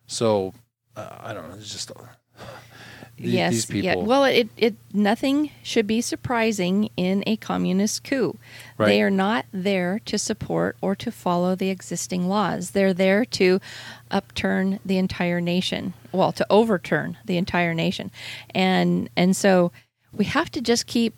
So 0.07 0.53
uh, 0.95 1.17
I 1.21 1.33
don't 1.33 1.49
know. 1.49 1.55
It's 1.55 1.73
just 1.73 1.91
these, 3.17 3.33
yes, 3.33 3.53
these 3.53 3.67
people. 3.67 4.01
Yeah. 4.03 4.07
Well, 4.07 4.25
it, 4.25 4.49
it 4.57 4.75
nothing 4.93 5.51
should 5.63 5.87
be 5.87 6.01
surprising 6.01 6.91
in 6.97 7.23
a 7.27 7.37
communist 7.37 8.05
coup. 8.05 8.37
Right. 8.77 8.87
They 8.87 9.03
are 9.03 9.11
not 9.11 9.47
there 9.53 10.01
to 10.07 10.19
support 10.19 10.77
or 10.81 10.97
to 10.97 11.13
follow 11.13 11.55
the 11.55 11.71
existing 11.71 12.29
laws. 12.29 12.73
They're 12.73 12.95
there 12.95 13.25
to 13.27 13.61
upturn 14.11 14.81
the 14.85 14.99
entire 14.99 15.41
nation. 15.41 15.95
Well, 16.13 16.33
to 16.33 16.47
overturn 16.51 17.19
the 17.25 17.37
entire 17.37 17.75
nation, 17.75 18.11
and 18.55 19.09
and 19.17 19.37
so 19.37 19.73
we 20.13 20.25
have 20.27 20.51
to 20.53 20.61
just 20.61 20.87
keep 20.87 21.15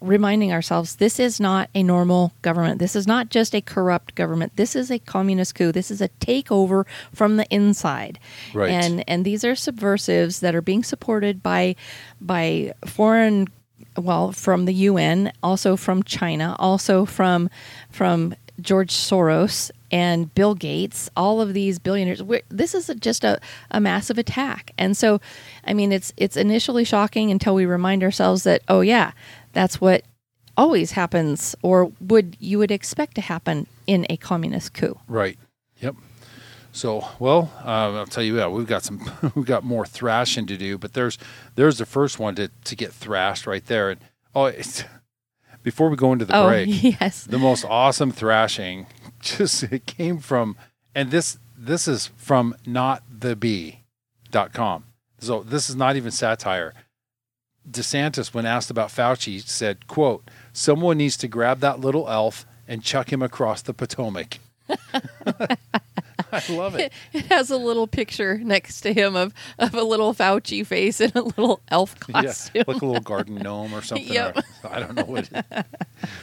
reminding 0.00 0.52
ourselves 0.52 0.96
this 0.96 1.18
is 1.18 1.40
not 1.40 1.70
a 1.74 1.82
normal 1.82 2.32
government. 2.42 2.78
This 2.78 2.96
is 2.96 3.06
not 3.06 3.28
just 3.28 3.54
a 3.54 3.60
corrupt 3.60 4.14
government. 4.14 4.56
This 4.56 4.74
is 4.74 4.90
a 4.90 4.98
communist 4.98 5.54
coup. 5.54 5.72
This 5.72 5.90
is 5.90 6.00
a 6.00 6.08
takeover 6.20 6.84
from 7.12 7.36
the 7.36 7.46
inside. 7.50 8.18
Right. 8.54 8.70
And 8.70 9.04
and 9.08 9.24
these 9.24 9.44
are 9.44 9.54
subversives 9.54 10.40
that 10.40 10.54
are 10.54 10.62
being 10.62 10.84
supported 10.84 11.42
by 11.42 11.76
by 12.20 12.72
foreign 12.86 13.48
well 13.96 14.32
from 14.32 14.64
the 14.64 14.74
UN, 14.74 15.32
also 15.42 15.76
from 15.76 16.02
China, 16.02 16.56
also 16.58 17.04
from 17.04 17.50
from 17.90 18.34
George 18.60 18.92
Soros 18.92 19.70
and 19.90 20.32
Bill 20.34 20.54
Gates, 20.54 21.10
all 21.16 21.40
of 21.40 21.52
these 21.54 21.78
billionaires. 21.78 22.22
This 22.48 22.74
is 22.74 22.90
just 23.00 23.24
a, 23.24 23.40
a 23.70 23.80
massive 23.80 24.18
attack, 24.18 24.72
and 24.78 24.96
so, 24.96 25.20
I 25.64 25.74
mean, 25.74 25.92
it's 25.92 26.12
it's 26.16 26.36
initially 26.36 26.84
shocking 26.84 27.30
until 27.30 27.54
we 27.54 27.66
remind 27.66 28.02
ourselves 28.02 28.44
that 28.44 28.62
oh 28.68 28.80
yeah, 28.80 29.12
that's 29.52 29.80
what 29.80 30.04
always 30.56 30.92
happens, 30.92 31.54
or 31.62 31.92
would 32.00 32.36
you 32.40 32.58
would 32.58 32.70
expect 32.70 33.14
to 33.16 33.20
happen 33.20 33.66
in 33.86 34.06
a 34.10 34.16
communist 34.16 34.74
coup. 34.74 34.98
Right. 35.08 35.38
Yep. 35.80 35.96
So, 36.72 37.06
well, 37.18 37.50
uh, 37.64 37.92
I'll 37.92 38.06
tell 38.06 38.22
you 38.22 38.36
what, 38.36 38.52
we've 38.52 38.66
got 38.66 38.82
some, 38.82 39.10
we've 39.34 39.44
got 39.44 39.64
more 39.64 39.84
thrashing 39.84 40.46
to 40.46 40.56
do, 40.56 40.78
but 40.78 40.94
there's, 40.94 41.18
there's 41.54 41.78
the 41.78 41.86
first 41.86 42.18
one 42.18 42.34
to, 42.36 42.50
to 42.64 42.76
get 42.76 42.92
thrashed 42.92 43.46
right 43.46 43.64
there. 43.66 43.90
And 43.90 44.00
oh, 44.34 44.46
it's, 44.46 44.84
before 45.62 45.90
we 45.90 45.96
go 45.96 46.12
into 46.12 46.24
the 46.24 46.36
oh 46.36 46.48
break, 46.48 46.68
yes, 46.82 47.24
the 47.24 47.38
most 47.38 47.64
awesome 47.66 48.10
thrashing 48.10 48.86
just 49.20 49.64
it 49.64 49.84
came 49.84 50.18
from, 50.18 50.56
and 50.94 51.10
this, 51.10 51.38
this 51.58 51.86
is 51.86 52.06
from 52.16 52.56
notthebee.com. 52.66 54.84
So 55.18 55.42
this 55.42 55.70
is 55.70 55.76
not 55.76 55.96
even 55.96 56.10
satire. 56.10 56.74
DeSantis, 57.70 58.34
when 58.34 58.46
asked 58.46 58.70
about 58.70 58.90
Fauci, 58.90 59.40
said, 59.40 59.86
quote, 59.86 60.28
someone 60.52 60.98
needs 60.98 61.16
to 61.18 61.28
grab 61.28 61.60
that 61.60 61.80
little 61.80 62.08
elf 62.08 62.44
and 62.66 62.82
chuck 62.82 63.12
him 63.12 63.22
across 63.22 63.62
the 63.62 63.74
Potomac. 63.74 64.38
I 66.48 66.52
love 66.52 66.74
it. 66.76 66.92
it 67.12 67.26
has 67.26 67.50
a 67.50 67.56
little 67.56 67.86
picture 67.86 68.38
next 68.38 68.80
to 68.82 68.92
him 68.92 69.16
of, 69.16 69.34
of 69.58 69.74
a 69.74 69.82
little 69.82 70.14
Fauci 70.14 70.66
face 70.66 71.00
and 71.00 71.14
a 71.14 71.22
little 71.22 71.60
elf 71.68 71.98
costume. 72.00 72.52
Yeah, 72.54 72.64
like 72.66 72.80
a 72.82 72.86
little 72.86 73.02
garden 73.02 73.36
gnome 73.36 73.74
or 73.74 73.82
something. 73.82 74.06
Yep. 74.12 74.38
or- 74.38 74.42
I 74.70 74.80
don't 74.80 74.94
know 74.94 75.04
what 75.04 75.28
it 75.30 75.36
is. 75.36 75.64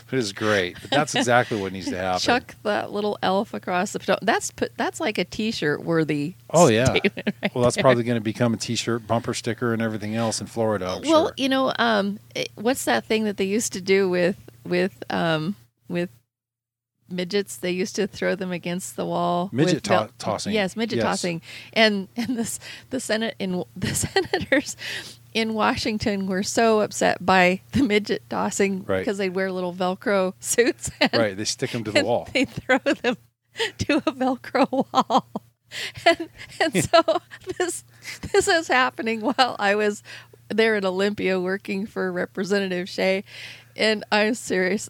But 0.10 0.20
it's 0.20 0.32
great. 0.32 0.78
But 0.82 0.92
that's 0.92 1.16
exactly 1.16 1.62
what 1.62 1.72
needs 1.74 1.90
to 1.90 1.98
happen. 1.98 2.20
Chuck 2.22 2.56
that 2.64 2.92
little 2.92 3.18
elf 3.22 3.54
across 3.54 3.94
the. 3.94 4.18
That's 4.22 4.52
put. 4.52 4.76
That's 4.78 5.00
like 5.00 5.18
a 5.18 5.26
T-shirt 5.26 5.84
worthy. 5.84 6.36
Oh, 6.50 6.68
yeah. 6.68 6.92
right 6.92 7.52
well, 7.54 7.64
that's 7.64 7.76
there. 7.76 7.84
probably 7.84 8.04
going 8.04 8.18
to 8.18 8.22
become 8.24 8.54
a 8.54 8.58
T-shirt, 8.58 9.06
bumper 9.08 9.34
sticker, 9.34 9.74
and 9.74 9.82
everything 9.82 10.16
else 10.16 10.42
in 10.42 10.48
Florida. 10.48 10.88
I'm 10.88 11.02
well, 11.04 11.28
sure. 11.28 11.34
you 11.38 11.50
know, 11.50 11.72
um, 11.78 12.20
it- 12.36 12.50
what's 12.56 12.86
that 12.86 13.06
thing 13.06 13.26
that 13.26 13.38
they 13.38 13.46
used 13.46 13.74
to 13.74 13.82
do 13.82 14.10
with 14.10 14.36
with 14.66 15.04
um 15.10 15.56
with 15.88 16.10
midgets? 17.12 17.58
They 17.58 17.72
used 17.72 17.96
to 17.98 18.08
throw 18.08 18.36
them 18.36 18.52
against 18.52 18.96
the 18.96 19.06
wall. 19.06 19.50
Midget 19.52 19.76
with 19.76 19.84
to- 19.84 19.90
belt- 19.90 20.12
tossing. 20.20 20.54
Yes, 20.54 20.76
midget 20.76 20.98
Yes. 20.98 21.06
tossing, 21.06 21.42
and 21.74 22.08
and 22.16 22.38
this 22.38 22.60
the 22.90 23.00
Senate 23.00 23.36
in 23.40 23.64
the 23.76 23.94
senators 23.96 24.76
in 25.34 25.54
Washington 25.54 26.26
were 26.28 26.42
so 26.44 26.82
upset 26.82 27.24
by 27.26 27.62
the 27.74 27.84
midget 27.84 28.24
tossing 28.30 28.84
Right. 28.86 29.00
because 29.00 29.18
they'd 29.20 29.30
wear 29.36 29.52
little 29.52 29.74
Velcro 29.74 30.34
suits. 30.40 30.90
And, 31.02 31.14
right, 31.14 31.38
they 31.38 31.46
stick 31.46 31.70
them 31.72 31.84
to 31.84 31.92
the 31.92 32.04
wall. 32.04 32.28
They 32.34 32.46
throw 32.46 32.80
them 32.80 33.18
to 33.80 33.98
a 33.98 34.12
Velcro 34.12 34.72
wall. 34.92 35.28
And, 36.04 36.30
and 36.60 36.84
so 36.84 37.02
this 37.60 37.84
this 38.32 38.48
is 38.48 38.68
happening 38.70 39.22
while 39.22 39.56
I 39.60 39.76
was 39.76 40.02
there 40.50 40.76
in 40.76 40.84
Olympia 40.84 41.40
working 41.40 41.86
for 41.86 42.12
Representative 42.12 42.90
Shea. 42.90 43.24
And 43.76 44.04
I'm 44.12 44.34
serious. 44.34 44.90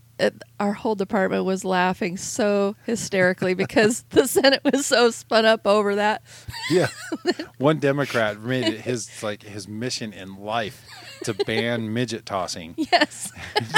Our 0.60 0.74
whole 0.74 0.96
department 0.96 1.46
was 1.46 1.64
laughing 1.64 2.18
so 2.18 2.76
hysterically 2.86 3.54
because 3.54 4.04
the 4.10 4.28
Senate 4.28 4.62
was 4.64 4.86
so 4.86 5.12
spun 5.12 5.46
up 5.46 5.66
over 5.66 5.96
that. 5.96 6.22
Yeah, 6.70 6.88
one 7.58 7.80
Democrat 7.80 8.42
made 8.42 8.66
it 8.66 8.82
his 8.82 9.24
like 9.24 9.44
his 9.44 9.68
mission 9.68 10.14
in 10.14 10.36
life 10.36 10.86
to 11.24 11.34
ban 11.34 11.94
midget 11.94 12.26
tossing. 12.26 12.76
Yes. 12.78 13.32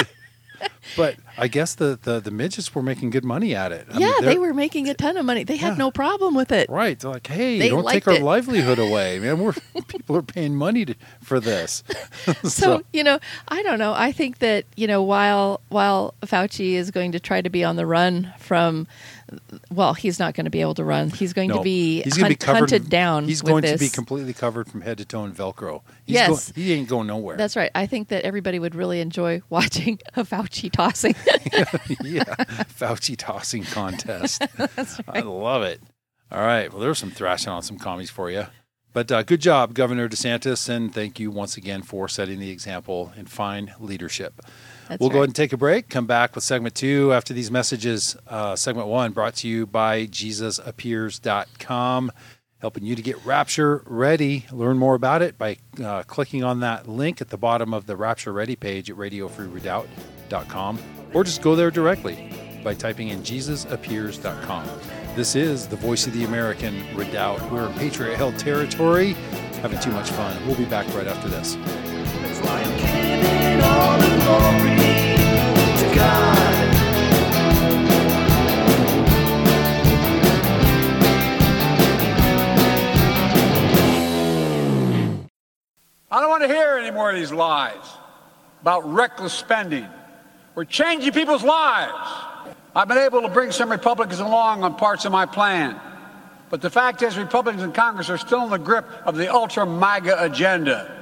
But 0.96 1.16
I 1.38 1.48
guess 1.48 1.74
the, 1.74 1.98
the, 2.02 2.20
the 2.20 2.30
midgets 2.30 2.74
were 2.74 2.82
making 2.82 3.10
good 3.10 3.24
money 3.24 3.54
at 3.54 3.72
it. 3.72 3.86
I 3.92 3.98
yeah, 3.98 4.12
they're- 4.20 4.30
they 4.32 4.38
were 4.38 4.52
making 4.54 4.88
a 4.88 4.94
ton 4.94 5.16
of 5.16 5.24
money. 5.24 5.44
They 5.44 5.56
had 5.56 5.72
Yeah. 5.72 5.76
no 5.78 5.90
problem 5.90 6.34
with 6.34 6.52
it. 6.52 6.68
Right. 6.68 6.98
They're 6.98 7.10
like, 7.10 7.26
hey, 7.26 7.58
They 7.58 7.68
don't 7.68 7.86
take 7.88 8.06
our 8.08 8.14
it. 8.14 8.22
livelihood 8.22 8.78
away, 8.86 9.18
man. 9.18 9.38
We're 9.38 9.54
people 9.88 10.16
are 10.16 10.22
paying 10.22 10.54
money 10.56 10.84
to, 10.84 10.94
for 11.22 11.40
this. 11.40 11.82
so 12.44 12.82
you 12.92 13.02
know 13.02 13.18
i 13.48 13.62
don't 13.62 13.78
know 13.78 13.92
i 13.94 14.12
think 14.12 14.38
that 14.38 14.64
you 14.76 14.86
know 14.86 15.02
while 15.02 15.60
while 15.70 16.14
fauci 16.22 16.72
is 16.74 16.90
going 16.90 17.10
to 17.12 17.18
try 17.20 17.40
to 17.40 17.50
be 17.50 17.64
on 17.64 17.76
the 17.76 17.84
run 17.86 18.32
from 18.38 18.86
well 19.70 19.94
he's 19.94 20.18
not 20.18 20.34
going 20.34 20.44
to 20.44 20.50
be 20.50 20.60
able 20.60 20.74
to 20.74 20.84
run 20.84 21.08
he's 21.10 21.32
going 21.32 21.48
to 21.50 21.60
be, 21.62 22.02
he's 22.02 22.16
hunt- 22.16 22.28
be 22.28 22.34
covered. 22.36 22.58
hunted 22.60 22.88
down 22.90 23.24
He's 23.26 23.42
going 23.42 23.62
to 23.62 23.78
be 23.78 23.88
completely 23.88 24.32
covered 24.32 24.68
from 24.68 24.82
head 24.82 24.98
to 24.98 25.04
toe 25.04 25.24
in 25.24 25.32
Velcro. 25.32 25.82
He's 26.04 26.14
Yes. 26.14 26.50
go- 26.52 26.60
he 26.60 26.72
ain't 26.74 26.88
going 26.88 27.06
nowhere. 27.06 27.36
that's 27.36 27.56
right 27.56 27.70
i 27.74 27.86
think 27.86 28.08
that 28.08 28.24
everybody 28.24 28.58
would 28.58 28.74
really 28.74 29.00
enjoy 29.00 29.42
watching 29.50 29.98
a 30.14 30.24
fauci 30.24 30.71
tossing 30.72 31.14
yeah, 32.02 32.24
Fauci 32.74 33.16
tossing 33.16 33.64
contest. 33.64 34.42
I 35.08 35.20
love 35.20 35.62
it. 35.62 35.80
All 36.30 36.42
right. 36.42 36.70
Well, 36.72 36.80
there's 36.80 36.98
some 36.98 37.10
thrashing 37.10 37.52
on 37.52 37.62
some 37.62 37.78
commies 37.78 38.10
for 38.10 38.30
you. 38.30 38.46
But 38.92 39.10
uh, 39.10 39.22
good 39.22 39.40
job, 39.40 39.72
Governor 39.74 40.06
DeSantis, 40.08 40.68
and 40.68 40.92
thank 40.92 41.18
you 41.18 41.30
once 41.30 41.56
again 41.56 41.80
for 41.80 42.08
setting 42.08 42.38
the 42.38 42.50
example 42.50 43.10
and 43.16 43.30
fine 43.30 43.72
leadership. 43.80 44.42
That's 44.88 45.00
we'll 45.00 45.08
go 45.08 45.18
ahead 45.18 45.30
and 45.30 45.36
take 45.36 45.54
a 45.54 45.56
break. 45.56 45.88
Come 45.88 46.06
back 46.06 46.34
with 46.34 46.44
segment 46.44 46.74
two 46.74 47.10
after 47.12 47.32
these 47.32 47.50
messages. 47.50 48.16
Uh, 48.26 48.54
segment 48.54 48.88
one 48.88 49.12
brought 49.12 49.36
to 49.36 49.48
you 49.48 49.66
by 49.66 50.06
JesusAppears.com, 50.06 52.12
helping 52.58 52.84
you 52.84 52.94
to 52.94 53.00
get 53.00 53.24
Rapture 53.24 53.82
ready. 53.86 54.44
Learn 54.52 54.76
more 54.78 54.94
about 54.94 55.22
it 55.22 55.38
by 55.38 55.56
uh, 55.82 56.02
clicking 56.02 56.44
on 56.44 56.60
that 56.60 56.86
link 56.86 57.22
at 57.22 57.30
the 57.30 57.38
bottom 57.38 57.72
of 57.72 57.86
the 57.86 57.96
Rapture 57.96 58.32
Ready 58.32 58.56
page 58.56 58.90
at 58.90 58.96
RadioFreeRedoubt.com, 60.32 60.78
or 61.14 61.24
just 61.24 61.42
go 61.42 61.54
there 61.54 61.70
directly 61.70 62.30
by 62.64 62.74
typing 62.74 63.08
in 63.08 63.20
JesusAppears.com. 63.20 64.68
This 65.14 65.34
is 65.34 65.66
the 65.66 65.76
voice 65.76 66.06
of 66.06 66.14
the 66.14 66.24
American 66.24 66.82
Redoubt. 66.94 67.50
We're 67.50 67.66
in 67.66 67.74
Patriot 67.74 68.16
held 68.16 68.38
territory, 68.38 69.12
having 69.60 69.78
too 69.80 69.90
much 69.90 70.10
fun. 70.10 70.44
We'll 70.46 70.56
be 70.56 70.64
back 70.64 70.86
right 70.94 71.06
after 71.06 71.28
this. 71.28 71.54
That's 71.56 72.40
why 72.40 72.62
I'm 72.62 72.76
giving 72.78 73.60
all 73.62 73.98
the 73.98 74.08
glory 74.24 74.76
to 75.78 75.94
God. 75.94 76.38
I 86.10 86.20
don't 86.20 86.28
want 86.28 86.42
to 86.42 86.48
hear 86.48 86.76
any 86.78 86.90
more 86.90 87.10
of 87.10 87.16
these 87.16 87.32
lies 87.32 87.76
about 88.60 88.90
reckless 88.92 89.32
spending. 89.32 89.88
We're 90.54 90.64
changing 90.64 91.12
people's 91.12 91.42
lives. 91.42 91.92
I've 92.74 92.88
been 92.88 92.98
able 92.98 93.22
to 93.22 93.28
bring 93.28 93.52
some 93.52 93.70
Republicans 93.70 94.20
along 94.20 94.64
on 94.64 94.76
parts 94.76 95.04
of 95.04 95.12
my 95.12 95.26
plan. 95.26 95.80
But 96.50 96.60
the 96.60 96.70
fact 96.70 97.02
is, 97.02 97.16
Republicans 97.16 97.62
in 97.62 97.72
Congress 97.72 98.10
are 98.10 98.18
still 98.18 98.44
in 98.44 98.50
the 98.50 98.58
grip 98.58 98.86
of 99.06 99.16
the 99.16 99.32
ultra 99.32 99.64
MAGA 99.64 100.22
agenda. 100.22 101.01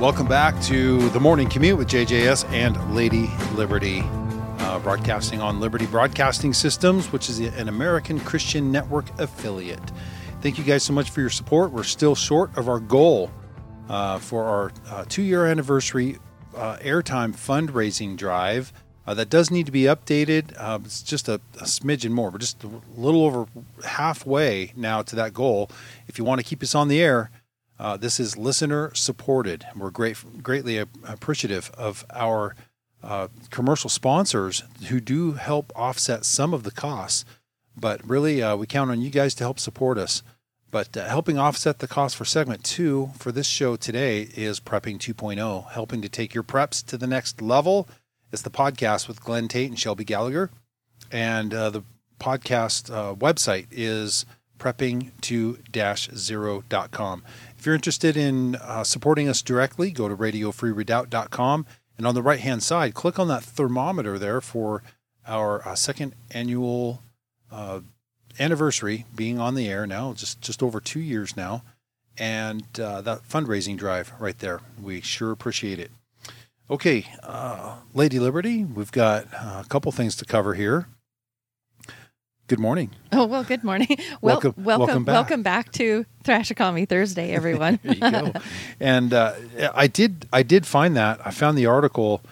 Welcome 0.00 0.28
back 0.28 0.58
to 0.62 1.10
the 1.10 1.20
morning 1.20 1.50
commute 1.50 1.76
with 1.76 1.86
JJS 1.86 2.50
and 2.52 2.94
Lady 2.94 3.30
Liberty, 3.52 4.00
uh, 4.02 4.78
broadcasting 4.78 5.42
on 5.42 5.60
Liberty 5.60 5.84
Broadcasting 5.84 6.54
Systems, 6.54 7.12
which 7.12 7.28
is 7.28 7.40
an 7.40 7.68
American 7.68 8.18
Christian 8.18 8.72
Network 8.72 9.04
affiliate. 9.18 9.92
Thank 10.40 10.56
you 10.56 10.64
guys 10.64 10.84
so 10.84 10.94
much 10.94 11.10
for 11.10 11.20
your 11.20 11.28
support. 11.28 11.70
We're 11.70 11.82
still 11.82 12.14
short 12.14 12.56
of 12.56 12.66
our 12.66 12.80
goal 12.80 13.30
uh, 13.90 14.18
for 14.20 14.44
our 14.44 14.72
uh, 14.88 15.04
two 15.06 15.20
year 15.20 15.44
anniversary 15.44 16.16
uh, 16.56 16.78
airtime 16.78 17.36
fundraising 17.36 18.16
drive. 18.16 18.72
Uh, 19.06 19.12
that 19.12 19.28
does 19.28 19.50
need 19.50 19.66
to 19.66 19.72
be 19.72 19.82
updated. 19.82 20.54
Uh, 20.56 20.78
it's 20.82 21.02
just 21.02 21.28
a, 21.28 21.34
a 21.58 21.64
smidgen 21.64 22.12
more. 22.12 22.30
We're 22.30 22.38
just 22.38 22.64
a 22.64 22.70
little 22.96 23.26
over 23.26 23.46
halfway 23.84 24.72
now 24.74 25.02
to 25.02 25.16
that 25.16 25.34
goal. 25.34 25.70
If 26.08 26.16
you 26.16 26.24
want 26.24 26.40
to 26.40 26.46
keep 26.46 26.62
us 26.62 26.74
on 26.74 26.88
the 26.88 27.02
air, 27.02 27.30
uh, 27.80 27.96
this 27.96 28.20
is 28.20 28.36
listener 28.36 28.92
supported. 28.94 29.66
We're 29.74 29.90
great, 29.90 30.42
greatly 30.42 30.76
appreciative 30.76 31.70
of 31.78 32.04
our 32.14 32.54
uh, 33.02 33.28
commercial 33.48 33.88
sponsors 33.88 34.62
who 34.88 35.00
do 35.00 35.32
help 35.32 35.72
offset 35.74 36.26
some 36.26 36.52
of 36.52 36.62
the 36.62 36.70
costs. 36.70 37.24
But 37.74 38.06
really, 38.06 38.42
uh, 38.42 38.56
we 38.56 38.66
count 38.66 38.90
on 38.90 39.00
you 39.00 39.08
guys 39.08 39.34
to 39.36 39.44
help 39.44 39.58
support 39.58 39.96
us. 39.96 40.22
But 40.70 40.94
uh, 40.94 41.08
helping 41.08 41.38
offset 41.38 41.78
the 41.78 41.88
cost 41.88 42.16
for 42.16 42.26
segment 42.26 42.64
two 42.64 43.12
for 43.18 43.32
this 43.32 43.46
show 43.46 43.76
today 43.76 44.28
is 44.34 44.60
Prepping 44.60 44.98
2.0, 44.98 45.70
helping 45.70 46.02
to 46.02 46.08
take 46.10 46.34
your 46.34 46.44
preps 46.44 46.84
to 46.86 46.98
the 46.98 47.06
next 47.06 47.40
level. 47.40 47.88
It's 48.30 48.42
the 48.42 48.50
podcast 48.50 49.08
with 49.08 49.24
Glen 49.24 49.48
Tate 49.48 49.70
and 49.70 49.78
Shelby 49.78 50.04
Gallagher. 50.04 50.50
And 51.10 51.54
uh, 51.54 51.70
the 51.70 51.82
podcast 52.20 52.94
uh, 52.94 53.14
website 53.14 53.68
is 53.70 54.26
prepping2-0.com. 54.60 57.24
If 57.60 57.66
you're 57.66 57.74
interested 57.74 58.16
in 58.16 58.56
uh, 58.56 58.84
supporting 58.84 59.28
us 59.28 59.42
directly, 59.42 59.90
go 59.90 60.08
to 60.08 60.16
radiofreeredoubt.com. 60.16 61.66
And 61.98 62.06
on 62.06 62.14
the 62.14 62.22
right 62.22 62.40
hand 62.40 62.62
side, 62.62 62.94
click 62.94 63.18
on 63.18 63.28
that 63.28 63.42
thermometer 63.42 64.18
there 64.18 64.40
for 64.40 64.82
our 65.26 65.68
uh, 65.68 65.74
second 65.74 66.14
annual 66.30 67.02
uh, 67.52 67.80
anniversary 68.38 69.04
being 69.14 69.38
on 69.38 69.56
the 69.56 69.68
air 69.68 69.86
now, 69.86 70.14
just, 70.14 70.40
just 70.40 70.62
over 70.62 70.80
two 70.80 71.00
years 71.00 71.36
now. 71.36 71.62
And 72.16 72.64
uh, 72.80 73.02
that 73.02 73.28
fundraising 73.28 73.76
drive 73.76 74.14
right 74.18 74.38
there. 74.38 74.62
We 74.80 75.02
sure 75.02 75.30
appreciate 75.30 75.78
it. 75.78 75.90
Okay, 76.70 77.08
uh, 77.22 77.76
Lady 77.92 78.18
Liberty, 78.18 78.64
we've 78.64 78.90
got 78.90 79.26
uh, 79.34 79.62
a 79.62 79.68
couple 79.68 79.92
things 79.92 80.16
to 80.16 80.24
cover 80.24 80.54
here. 80.54 80.86
Good 82.50 82.58
morning. 82.58 82.90
Oh 83.12 83.26
well, 83.26 83.44
good 83.44 83.62
morning. 83.62 83.86
Well, 84.20 84.40
Welcome- 84.40 84.54
welcome, 84.56 84.64
welcome 84.64 85.04
welcome 85.04 85.42
back. 85.44 85.66
back, 85.66 85.72
to 85.74 86.04
Thrash 86.24 86.50
Economy 86.50 86.84
Thursday, 86.84 87.30
everyone. 87.40 87.78
there 87.84 87.94
you 87.94 88.00
go. 88.00 88.32
and 88.80 89.14
uh, 89.14 89.34
I 89.72 89.86
did 89.86 90.26
I 90.32 90.42
did 90.42 90.66
find 90.66 90.96
that 90.96 91.20
I 91.24 91.30
found 91.30 91.56
the 91.56 91.66
article. 91.66 92.22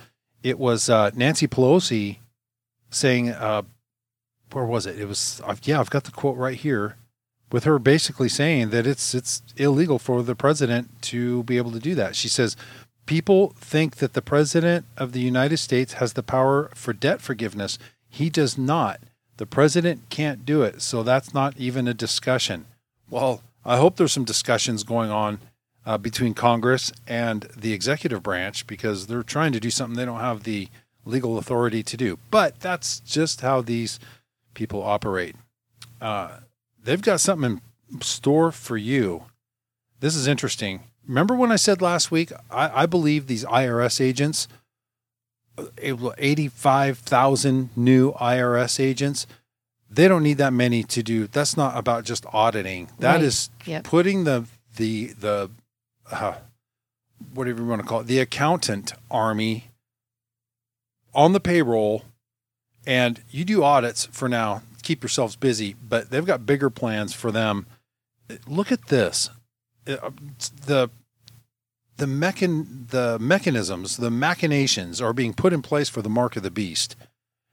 It 0.43 0.59
was 0.59 0.91
uh, 0.91 1.13
Nancy 1.15 1.47
Pelosi 1.47 2.17
saying, 2.91 3.29
uh, 3.31 3.63
where 4.51 4.65
was 4.65 4.87
it? 4.87 4.99
It 4.99 5.07
was 5.07 5.41
uh, 5.45 5.55
yeah, 5.63 5.79
I've 5.79 5.91
got 5.91 6.03
the 6.03 6.11
quote 6.11 6.37
right 6.37 6.57
here, 6.57 6.97
with 7.53 7.63
her 7.63 7.79
basically 7.79 8.29
saying 8.29 8.71
that 8.71 8.89
it's 8.89 9.15
it's 9.15 9.41
illegal 9.57 10.01
for 10.01 10.25
the 10.25 10.35
president 10.35 11.01
to 11.03 11.45
be 11.45 11.59
able 11.59 11.71
to 11.71 11.79
do 11.81 11.95
that. 11.95 12.17
She 12.17 12.29
says. 12.29 12.57
People 13.07 13.55
think 13.57 13.97
that 13.97 14.13
the 14.13 14.21
president 14.21 14.85
of 14.99 15.13
the 15.13 15.21
United 15.21 15.57
States 15.57 15.95
has 15.95 16.13
the 16.13 16.23
power 16.23 16.71
for 16.75 16.93
debt 16.93 17.23
forgiveness. 17.23 17.79
He 18.11 18.29
does 18.29 18.59
not. 18.59 19.01
The 19.39 19.47
president 19.47 20.11
can't 20.11 20.45
do 20.45 20.63
it, 20.63 20.83
so 20.83 21.03
that's 21.03 21.33
not 21.33 21.57
even 21.57 21.89
a 21.89 21.95
discussion. 21.95 22.67
Well, 23.09 23.43
I 23.65 23.77
hope 23.77 23.97
there's 23.97 24.13
some 24.13 24.25
discussions 24.25 24.83
going 24.83 25.11
on 25.11 25.39
uh, 25.87 25.97
between 25.97 26.35
Congress 26.35 26.93
and 27.07 27.43
the 27.57 27.73
executive 27.73 28.23
branch 28.23 28.67
because 28.67 29.07
they're 29.07 29.23
trying 29.23 29.53
to 29.53 29.61
do 29.61 29.71
something 29.71 29.97
they 29.97 30.05
don't 30.05 30.21
have 30.21 30.43
the 30.43 30.69
legal 31.05 31.39
authority 31.39 31.83
to 31.83 31.97
do. 31.97 32.19
But 32.31 32.61
that's 32.61 33.01
just 33.01 33.41
how 33.41 33.63
these 33.63 33.99
people 34.55 34.83
operate. 34.83 35.37
Uh, 36.01 36.41
they've 36.83 37.01
got 37.01 37.21
something 37.21 37.61
in 37.93 38.01
store 38.03 38.53
for 38.53 38.77
you. 38.77 39.25
This 40.01 40.17
is 40.17 40.27
interesting. 40.27 40.83
Remember 41.07 41.35
when 41.35 41.53
I 41.53 41.57
said 41.57 41.81
last 41.81 42.11
week, 42.11 42.33
I, 42.51 42.83
I 42.83 42.87
believe 42.87 43.27
these 43.27 43.45
IRS 43.45 44.01
agents, 44.01 44.49
85,000 45.79 47.71
new 47.77 48.13
IRS 48.13 48.81
agents, 48.81 49.27
they 49.91 50.07
don't 50.09 50.23
need 50.23 50.39
that 50.39 50.53
many 50.53 50.83
to 50.85 51.03
do. 51.03 51.27
That's 51.27 51.57
not 51.57 51.77
about 51.77 52.05
just 52.05 52.25
auditing. 52.33 52.91
That 52.99 53.15
Right. 53.17 53.23
is 53.25 53.51
Yep. 53.65 53.85
putting 53.85 54.25
the, 54.25 54.45
the, 54.77 55.09
the, 55.19 55.51
uh, 56.11 56.35
whatever 57.33 57.63
you 57.63 57.69
want 57.69 57.83
to 57.83 57.89
call 57.89 58.01
it, 58.01 58.07
the 58.07 58.21
accountant 58.21 58.93
army 59.11 59.71
on 61.15 61.33
the 61.33 61.41
payroll 61.41 62.05
and 62.87 63.23
you 63.31 63.45
do 63.45 63.63
audits 63.65 64.07
for 64.07 64.29
now. 64.29 64.63
Keep 64.83 65.03
yourselves 65.03 65.37
busy, 65.37 65.75
but 65.87 66.11
they've 66.11 66.25
got 66.25 66.47
bigger 66.47 66.71
plans 66.71 67.13
for 67.13 67.31
them. 67.33 67.67
Look 68.47 68.71
at 68.73 68.87
this. 68.89 69.31
Uh, 69.87 70.11
The 70.67 70.91
the 71.99 72.07
mechan 72.07 72.89
the 72.89 73.19
mechanisms, 73.19 73.97
the 73.99 74.11
machinations 74.11 75.01
are 75.01 75.13
being 75.13 75.35
put 75.35 75.53
in 75.53 75.63
place 75.63 75.89
for 75.89 76.01
the 76.01 76.09
mark 76.09 76.37
of 76.37 76.43
the 76.43 76.51
beast. 76.51 76.97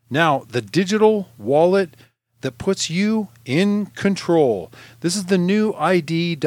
Now, 0.10 0.46
the 0.48 0.62
digital 0.62 1.30
wallet 1.38 1.96
that 2.42 2.58
puts 2.58 2.90
you 2.90 3.30
in 3.44 3.88
control. 3.88 4.72
This 5.02 5.16
is 5.16 5.26
the 5.26 5.38
new 5.38 5.74
ID.me.me 5.74 6.40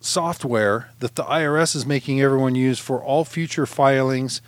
software 0.00 0.90
that 1.00 1.16
the 1.16 1.24
IRS 1.24 1.74
is 1.74 1.84
making 1.84 2.20
everyone 2.20 2.54
use 2.54 2.78
for 2.78 3.02
all 3.02 3.24
future 3.24 3.66
filings. 3.66 4.40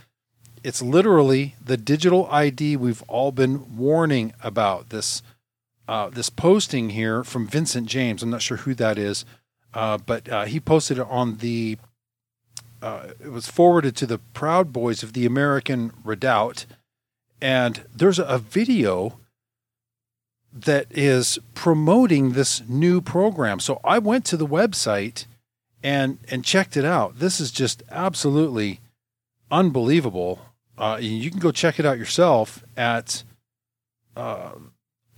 It's 0.62 0.80
literally 0.80 1.56
the 1.62 1.76
digital 1.76 2.28
ID 2.30 2.76
we've 2.76 3.02
all 3.08 3.32
been 3.32 3.76
warning 3.76 4.32
about. 4.42 4.90
This 4.90 5.22
uh, 5.88 6.08
this 6.08 6.30
posting 6.30 6.90
here 6.90 7.24
from 7.24 7.48
Vincent 7.48 7.88
James. 7.88 8.22
I'm 8.22 8.30
not 8.30 8.42
sure 8.42 8.58
who 8.58 8.74
that 8.74 8.96
is, 8.96 9.24
uh, 9.74 9.98
but 9.98 10.28
uh, 10.28 10.44
he 10.44 10.60
posted 10.60 10.98
it 10.98 11.06
on 11.08 11.38
the. 11.38 11.78
Uh, 12.82 13.08
it 13.22 13.30
was 13.30 13.46
forwarded 13.46 13.94
to 13.94 14.06
the 14.06 14.18
Proud 14.32 14.72
Boys 14.72 15.02
of 15.02 15.12
the 15.12 15.26
American 15.26 15.92
Redoubt, 16.02 16.64
and 17.40 17.84
there's 17.94 18.18
a 18.18 18.38
video 18.38 19.18
that 20.52 20.86
is 20.90 21.38
promoting 21.54 22.32
this 22.32 22.62
new 22.68 23.00
program. 23.00 23.60
So 23.60 23.80
I 23.84 23.98
went 23.98 24.24
to 24.26 24.36
the 24.36 24.46
website 24.46 25.26
and 25.82 26.18
and 26.28 26.44
checked 26.44 26.76
it 26.76 26.84
out. 26.84 27.18
This 27.18 27.40
is 27.40 27.50
just 27.50 27.82
absolutely 27.90 28.80
unbelievable. 29.50 30.40
Uh, 30.76 30.98
you 31.00 31.30
can 31.30 31.40
go 31.40 31.52
check 31.52 31.78
it 31.78 31.86
out 31.86 31.98
yourself 31.98 32.64
at 32.76 33.22
uh, 34.16 34.52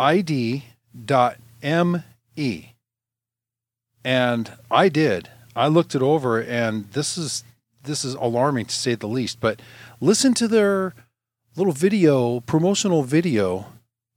id.me. 0.00 0.62
And 4.04 4.52
I 4.70 4.88
did. 4.88 5.30
I 5.54 5.68
looked 5.68 5.94
it 5.94 6.02
over, 6.02 6.40
and 6.40 6.90
this 6.92 7.16
is 7.18 7.44
this 7.84 8.04
is 8.04 8.14
alarming 8.14 8.66
to 8.66 8.74
say 8.74 8.94
the 8.94 9.08
least. 9.08 9.40
But 9.40 9.60
listen 10.00 10.34
to 10.34 10.48
their 10.48 10.94
little 11.56 11.72
video, 11.72 12.40
promotional 12.40 13.02
video 13.02 13.66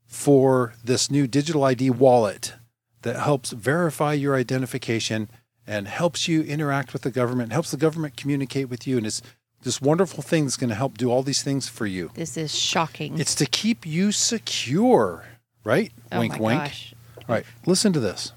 for 0.06 0.74
this 0.84 1.10
new 1.10 1.28
digital 1.28 1.64
ID 1.64 1.90
wallet 1.90 2.54
that 3.02 3.18
helps 3.18 3.52
verify 3.52 4.14
your 4.14 4.36
identification 4.36 5.30
and 5.68 5.88
helps 5.88 6.28
you 6.28 6.42
interact 6.44 6.94
with 6.94 7.02
the 7.02 7.12
government, 7.12 7.52
helps 7.52 7.72
the 7.72 7.78
government 7.78 8.16
communicate 8.16 8.70
with 8.70 8.86
you, 8.88 8.98
and 8.98 9.06
it's 9.08 9.22
this 9.64 9.82
wonderful 9.82 10.22
thing 10.22 10.44
that's 10.46 10.58
going 10.58 10.70
to 10.70 10.76
help 10.76 10.98
do 10.98 11.10
all 11.10 11.24
these 11.24 11.42
things 11.42 11.68
for 11.68 11.88
you. 11.88 12.12
this 12.14 12.38
is 12.38 12.56
shocking. 12.56 13.20
It's 13.20 13.34
to 13.36 13.48
keep 13.48 13.86
you 13.86 14.12
secure, 14.12 15.26
right? 15.64 15.92
oh 16.12 16.20
wink, 16.20 16.34
my 16.34 16.40
wink. 16.40 16.62
gosh. 16.62 16.94
All 17.28 17.36
right, 17.36 17.46
listen 17.66 17.92
to 17.94 18.00
this. 18.00 18.32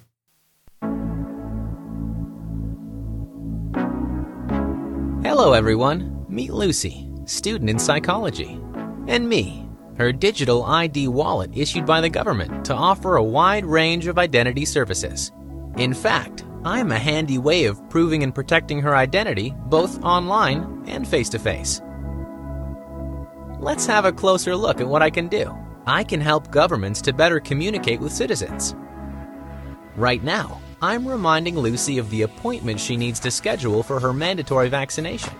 Hello, 5.28 5.52
everyone. 5.52 6.24
Meet 6.26 6.54
Lucy, 6.54 7.06
student 7.26 7.68
in 7.68 7.78
psychology. 7.78 8.58
And 9.08 9.28
me, 9.28 9.68
her 9.98 10.10
digital 10.10 10.64
ID 10.64 11.08
wallet 11.08 11.50
issued 11.52 11.84
by 11.84 12.00
the 12.00 12.08
government 12.08 12.64
to 12.64 12.74
offer 12.74 13.16
a 13.16 13.22
wide 13.22 13.66
range 13.66 14.06
of 14.06 14.16
identity 14.16 14.64
services. 14.64 15.30
In 15.76 15.92
fact, 15.92 16.46
I'm 16.64 16.92
a 16.92 16.98
handy 16.98 17.36
way 17.36 17.66
of 17.66 17.90
proving 17.90 18.22
and 18.22 18.34
protecting 18.34 18.80
her 18.80 18.96
identity 18.96 19.54
both 19.66 20.02
online 20.02 20.82
and 20.86 21.06
face 21.06 21.28
to 21.28 21.38
face. 21.38 21.82
Let's 23.60 23.84
have 23.84 24.06
a 24.06 24.12
closer 24.12 24.56
look 24.56 24.80
at 24.80 24.88
what 24.88 25.02
I 25.02 25.10
can 25.10 25.28
do. 25.28 25.54
I 25.86 26.04
can 26.04 26.22
help 26.22 26.50
governments 26.50 27.02
to 27.02 27.12
better 27.12 27.38
communicate 27.38 28.00
with 28.00 28.12
citizens. 28.12 28.74
Right 29.94 30.24
now, 30.24 30.58
I'm 30.80 31.08
reminding 31.08 31.58
Lucy 31.58 31.98
of 31.98 32.08
the 32.08 32.22
appointment 32.22 32.78
she 32.78 32.96
needs 32.96 33.18
to 33.20 33.32
schedule 33.32 33.82
for 33.82 33.98
her 33.98 34.12
mandatory 34.12 34.68
vaccination. 34.68 35.32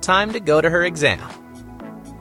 Time 0.00 0.32
to 0.32 0.40
go 0.40 0.62
to 0.62 0.70
her 0.70 0.84
exam. 0.84 1.20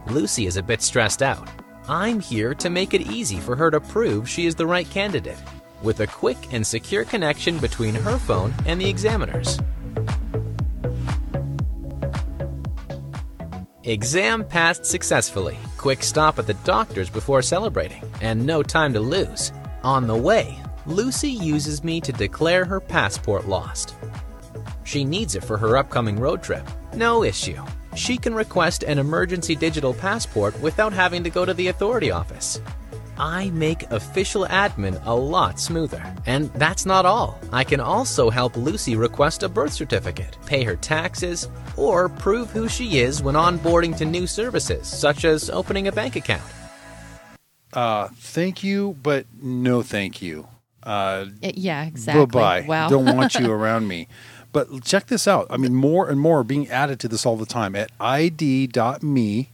Lucy 0.08 0.47
is 0.47 0.58
a 0.58 0.63
bit 0.63 0.82
stressed 0.82 1.23
out. 1.23 1.47
I'm 1.88 2.19
here 2.19 2.54
to 2.56 2.69
make 2.69 2.93
it 2.93 3.04
easy 3.04 3.39
for 3.39 3.56
her 3.56 3.71
to 3.71 3.80
prove 3.80 4.28
she 4.28 4.47
is 4.47 4.56
the 4.56 4.67
right 4.67 4.89
candidate, 4.89 5.41
with 5.82 6.02
a 6.02 6.08
quick 6.08 6.38
and 6.52 6.67
secure 6.67 7.06
connection 7.06 7.58
between 7.60 7.95
her 7.95 8.17
phone 8.17 8.54
and 8.65 8.82
the 8.82 8.89
examiner's. 8.89 9.60
Exam 13.86 14.43
passed 14.43 14.86
successfully. 14.86 15.58
Quick 15.83 16.01
stop 16.01 16.39
at 16.39 16.47
the 16.47 16.53
doctor's 16.63 17.09
before 17.09 17.41
celebrating, 17.41 18.01
and 18.21 18.45
no 18.45 18.63
time 18.63 18.93
to 18.93 19.01
lose. 19.01 19.51
On 19.83 20.07
the 20.07 20.15
way, 20.15 20.57
Lucy 20.85 21.29
uses 21.29 21.83
me 21.83 21.99
to 21.99 22.13
declare 22.13 22.63
her 22.63 22.79
passport 22.79 23.49
lost. 23.49 23.93
She 24.85 25.03
needs 25.03 25.35
it 25.35 25.43
for 25.43 25.57
her 25.57 25.75
upcoming 25.75 26.17
road 26.17 26.41
trip. 26.41 26.65
No 26.93 27.25
issue. 27.25 27.61
She 27.97 28.15
can 28.15 28.33
request 28.33 28.83
an 28.83 28.97
emergency 28.97 29.57
digital 29.57 29.93
passport 29.93 30.57
without 30.61 30.93
having 30.93 31.21
to 31.25 31.29
go 31.29 31.43
to 31.43 31.53
the 31.53 31.67
authority 31.67 32.11
office. 32.11 32.61
I 33.17 33.49
make 33.52 33.84
official 33.91 34.45
admin 34.47 35.02
a 35.06 35.13
lot 35.15 35.60
smoother. 35.60 36.04
And 36.26 36.52
that's 36.54 36.86
not 36.86 37.06
all. 37.06 37.39
I 37.52 37.63
can 37.63 37.80
also 37.80 38.30
help 38.30 38.58
Lucy 38.58 38.95
request 38.95 39.43
a 39.43 39.49
birth 39.49 39.73
certificate, 39.73 40.38
pay 40.45 40.63
her 40.63 40.76
taxes, 40.76 41.49
or 41.78 42.10
prove 42.10 42.49
who 42.52 42.67
she 42.67 42.99
is 42.99 43.21
when 43.21 43.36
onboarding 43.36 43.97
to 43.97 44.06
new 44.06 44.28
services, 44.28 44.88
such 44.88 45.26
as 45.26 45.49
opening 45.49 45.88
a 45.88 45.91
bank 45.91 46.15
account. 46.15 46.43
Uh, 47.73 48.10
thank 48.15 48.63
you, 48.63 48.95
but 49.02 49.26
no 49.41 49.82
thank 49.82 50.21
you. 50.21 50.47
Uh, 50.84 51.26
yeah, 51.41 51.86
exactly. 51.86 52.26
Bye 52.26 52.62
bye. 52.62 52.67
Wow. 52.67 52.89
Don't 52.89 53.15
want 53.15 53.36
you 53.36 53.52
around 53.52 53.88
me. 53.88 54.08
But 54.52 54.84
check 54.84 55.08
this 55.08 55.28
out. 55.28 55.47
I 55.49 55.58
mean, 55.58 55.73
more 55.73 56.08
and 56.08 56.19
more 56.19 56.39
are 56.39 56.43
being 56.43 56.69
added 56.69 56.99
to 57.02 57.08
this 57.08 57.26
all 57.26 57.36
the 57.38 57.45
time. 57.45 57.76
At 57.76 57.91
id.me, 57.99 59.49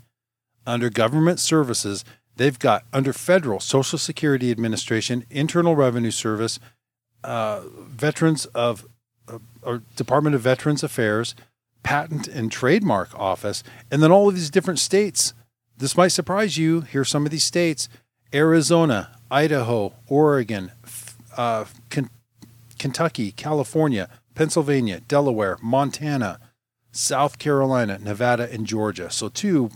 under 0.67 0.89
government 0.89 1.39
services, 1.39 2.03
they've 2.39 2.57
got 2.57 2.85
under 2.93 3.11
federal 3.11 3.59
Social 3.59 3.99
Security 3.99 4.49
Administration, 4.49 5.25
Internal 5.29 5.75
Revenue 5.75 6.09
Service, 6.09 6.57
uh, 7.23 7.61
Veterans 7.81 8.45
of 8.47 8.87
uh, 9.27 9.39
or 9.61 9.83
Department 9.95 10.35
of 10.35 10.41
Veterans 10.41 10.81
Affairs, 10.81 11.35
Patent 11.83 12.27
and 12.27 12.49
Trademark 12.51 13.13
Office, 13.13 13.61
and 13.91 14.01
then 14.01 14.11
all 14.11 14.29
of 14.29 14.35
these 14.35 14.49
different 14.49 14.79
states. 14.79 15.33
This 15.77 15.95
might 15.95 16.07
surprise 16.09 16.57
you. 16.57 16.81
Here's 16.81 17.09
some 17.09 17.25
of 17.25 17.31
these 17.31 17.43
states: 17.43 17.89
Arizona, 18.33 19.19
Idaho, 19.29 19.93
Oregon, 20.07 20.71
uh, 21.35 21.65
Ken- 21.89 22.09
Kentucky, 22.79 23.33
California, 23.33 24.09
Pennsylvania, 24.33 25.01
Delaware, 25.01 25.57
Montana, 25.61 26.39
South 26.93 27.37
Carolina, 27.37 27.99
Nevada, 27.99 28.49
and 28.49 28.65
Georgia. 28.65 29.11
So 29.11 29.27
two, 29.27 29.71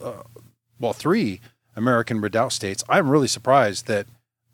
uh, 0.00 0.22
well, 0.78 0.92
three 0.92 1.40
American 1.76 2.20
redoubt 2.20 2.52
states. 2.52 2.82
I'm 2.88 3.08
really 3.10 3.28
surprised 3.28 3.86
that 3.86 4.06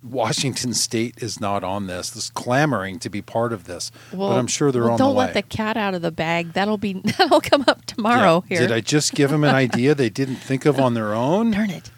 Washington 0.02 0.74
State 0.87 1.14
is 1.18 1.40
not 1.40 1.64
on 1.64 1.87
this. 1.87 2.11
This 2.11 2.31
clamoring 2.31 2.98
to 3.00 3.09
be 3.11 3.22
part 3.22 3.52
of 3.52 3.64
this, 3.64 3.90
Well, 4.12 4.29
but 4.31 4.38
I'm 4.38 4.46
sure 4.46 4.70
they're 4.70 4.83
on 4.83 4.87
the 4.88 4.92
way. 4.92 4.96
well, 4.96 5.09
on 5.09 5.14
don't 5.14 5.14
the 5.14 5.18
way. 5.18 5.24
let 5.26 5.35
the 5.35 5.42
cat 5.57 5.76
out 5.76 5.94
of 5.94 6.02
the 6.02 6.11
bag. 6.12 6.52
That'll 6.52 6.79
be 6.79 6.92
that'll 7.18 7.40
come 7.40 7.64
up 7.66 7.85
tomorrow 7.87 8.44
Yeah. 8.48 8.59
here. 8.59 8.68
Did 8.68 8.72
I 8.76 8.81
just 8.81 9.14
give 9.14 9.31
them 9.31 9.44
an 9.44 9.55
idea 9.55 9.94
they 9.94 10.11
didn't 10.11 10.37
think 10.37 10.66
of 10.66 10.79
on 10.79 10.94
their 10.94 11.14
own? 11.14 11.50
Darn 11.52 11.70
it. 11.70 11.90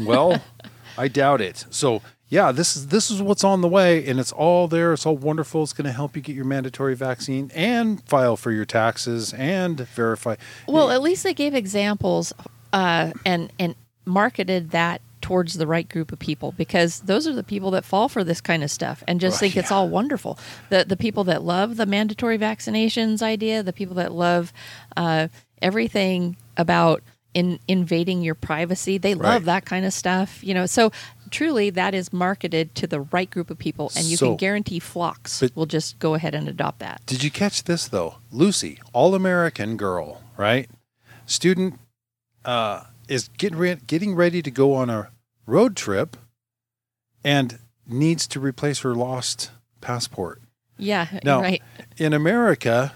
well, 0.00 0.42
I 0.96 1.08
doubt 1.08 1.40
it. 1.40 1.66
So 1.70 2.02
yeah, 2.28 2.52
this 2.52 2.76
is 2.76 2.86
this 2.86 3.10
is 3.10 3.20
what's 3.20 3.42
on 3.42 3.60
the 3.60 3.68
way, 3.68 4.06
and 4.06 4.20
it's 4.20 4.30
all 4.30 4.68
there. 4.68 4.92
It's 4.92 5.04
all 5.04 5.16
wonderful. 5.16 5.64
It's 5.64 5.72
going 5.72 5.86
to 5.86 5.92
help 5.92 6.14
you 6.14 6.22
get 6.22 6.36
your 6.36 6.44
mandatory 6.44 6.94
vaccine 6.94 7.50
and 7.56 8.00
file 8.08 8.36
for 8.36 8.52
your 8.52 8.64
taxes 8.64 9.34
and 9.34 9.80
verify. 9.80 10.36
Well, 10.68 10.90
at 10.92 11.02
least 11.02 11.24
they 11.24 11.34
gave 11.34 11.54
examples 11.54 12.32
uh, 12.72 13.10
and 13.26 13.52
and 13.58 13.74
marketed 14.10 14.70
that 14.70 15.00
towards 15.20 15.54
the 15.54 15.66
right 15.66 15.88
group 15.88 16.12
of 16.12 16.18
people 16.18 16.52
because 16.52 17.00
those 17.00 17.26
are 17.26 17.34
the 17.34 17.42
people 17.42 17.70
that 17.70 17.84
fall 17.84 18.08
for 18.08 18.24
this 18.24 18.40
kind 18.40 18.62
of 18.64 18.70
stuff 18.70 19.04
and 19.06 19.20
just 19.20 19.34
Right, 19.36 19.52
think 19.52 19.56
it's 19.58 19.70
all 19.70 19.88
wonderful. 19.88 20.38
The 20.70 20.84
the 20.84 20.96
people 20.96 21.24
that 21.24 21.42
love 21.42 21.76
the 21.76 21.86
mandatory 21.86 22.38
vaccinations 22.38 23.20
idea, 23.22 23.62
the 23.62 23.72
people 23.72 23.94
that 23.96 24.12
love 24.12 24.52
uh, 24.96 25.28
everything 25.60 26.36
about 26.56 27.02
in 27.34 27.60
invading 27.68 28.22
your 28.22 28.34
privacy, 28.34 28.98
they 28.98 29.14
love 29.14 29.44
that 29.44 29.64
kind 29.64 29.84
of 29.84 29.92
stuff. 29.92 30.42
You 30.42 30.54
know, 30.54 30.66
so 30.66 30.90
truly 31.30 31.70
that 31.70 31.94
is 31.94 32.12
marketed 32.12 32.74
to 32.74 32.86
the 32.88 33.02
right 33.02 33.30
group 33.30 33.50
of 33.50 33.58
people, 33.58 33.92
and 33.96 34.06
you 34.06 34.16
So- 34.16 34.28
can 34.28 34.36
guarantee 34.36 34.80
flocks 34.80 35.42
will 35.54 35.66
just 35.66 35.98
go 35.98 36.14
ahead 36.14 36.34
and 36.34 36.48
adopt 36.48 36.78
that. 36.80 37.02
Did 37.06 37.22
you 37.22 37.30
catch 37.30 37.64
this 37.64 37.86
though? 37.86 38.16
Lucy, 38.32 38.80
all 38.92 39.14
American 39.14 39.76
girl, 39.76 40.22
right? 40.36 40.68
Student 41.26 41.78
uh, 42.44 42.84
is 43.10 43.28
getting 43.36 43.58
re- 43.58 43.78
getting 43.86 44.14
ready 44.14 44.40
to 44.40 44.50
go 44.50 44.72
on 44.74 44.88
a 44.88 45.10
road 45.46 45.76
trip, 45.76 46.16
and 47.24 47.58
needs 47.86 48.26
to 48.28 48.40
replace 48.40 48.80
her 48.80 48.94
lost 48.94 49.50
passport. 49.80 50.40
Yeah, 50.78 51.08
Now, 51.24 51.42
right, 51.42 51.62
in 51.98 52.14
America, 52.14 52.94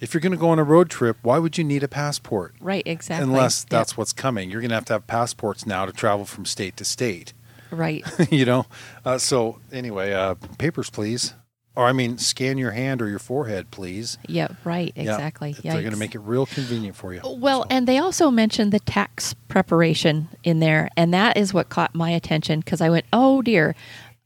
if 0.00 0.14
you're 0.14 0.20
going 0.20 0.32
to 0.32 0.38
go 0.38 0.48
on 0.48 0.58
a 0.58 0.64
road 0.64 0.88
trip, 0.88 1.18
why 1.22 1.38
would 1.38 1.58
you 1.58 1.64
need 1.64 1.82
a 1.82 1.88
passport? 1.88 2.54
right, 2.60 2.84
exactly. 2.86 3.28
Unless 3.28 3.64
that's 3.64 3.96
what's 3.96 4.14
coming. 4.14 4.50
You're 4.50 4.62
going 4.62 4.70
to 4.70 4.76
have 4.76 4.86
to 4.86 4.94
have 4.94 5.06
passports 5.06 5.66
now 5.66 5.84
to 5.84 5.92
travel 5.92 6.24
from 6.24 6.46
state 6.46 6.76
to 6.78 6.84
state. 6.86 7.34
right. 7.70 8.06
you 8.30 8.46
know? 8.46 8.64
Uh, 9.04 9.18
so, 9.18 9.58
anyway, 9.72 10.12
uh, 10.12 10.36
papers, 10.56 10.88
please. 10.88 11.34
Or, 11.78 11.86
I 11.86 11.92
mean, 11.92 12.18
scan 12.18 12.58
your 12.58 12.72
hand 12.72 13.00
or 13.00 13.08
your 13.08 13.20
forehead, 13.20 13.70
please. 13.70 14.18
Yeah, 14.26 14.48
right, 14.64 14.92
exactly. 14.96 15.50
Yeah, 15.50 15.52
exactly. 15.52 15.70
They're 15.70 15.82
going 15.82 15.92
to 15.92 15.98
make 15.98 16.16
it 16.16 16.18
real 16.18 16.44
convenient 16.44 16.96
for 16.96 17.14
you. 17.14 17.20
Well, 17.24 17.62
So- 17.62 17.66
and 17.70 17.86
they 17.86 17.98
also 17.98 18.32
mentioned 18.32 18.72
the 18.72 18.80
tax 18.80 19.32
preparation 19.46 20.26
in 20.42 20.58
there, 20.58 20.88
and 20.96 21.14
that 21.14 21.36
is 21.36 21.54
what 21.54 21.68
caught 21.68 21.94
my 21.94 22.10
attention 22.10 22.58
because 22.58 22.80
I 22.80 22.90
went, 22.90 23.04
"Oh 23.12 23.42
dear." 23.42 23.76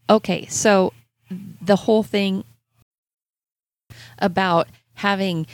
Okay, 0.09 0.47
so 0.47 0.95
the 1.31 1.77
whole 1.77 2.03
thing 2.03 2.45
about 4.19 4.67
having 4.95 5.47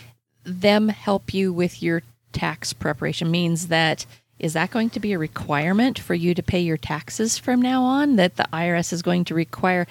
them 0.45 0.91
help 0.91 1.35
you 1.35 1.53
with 1.53 1.83
your 1.83 2.03
tax 2.33 2.73
preparation 2.73 3.29
means 3.29 3.67
that 3.67 4.07
is 4.39 4.53
that 4.53 4.71
going 4.71 4.89
to 4.91 5.01
be 5.01 5.13
a 5.13 5.19
requirement 5.19 5.99
for 5.99 6.15
you 6.15 6.33
to 6.33 6.45
pay 6.45 6.61
your 6.61 6.77
taxes 6.77 7.39
from 7.39 7.61
now 7.61 7.83
on 7.83 8.15
that 8.15 8.37
the 8.37 8.47
IRS 8.53 8.93
is 8.93 9.03
going 9.03 9.25
to 9.25 9.35
require 9.35 9.85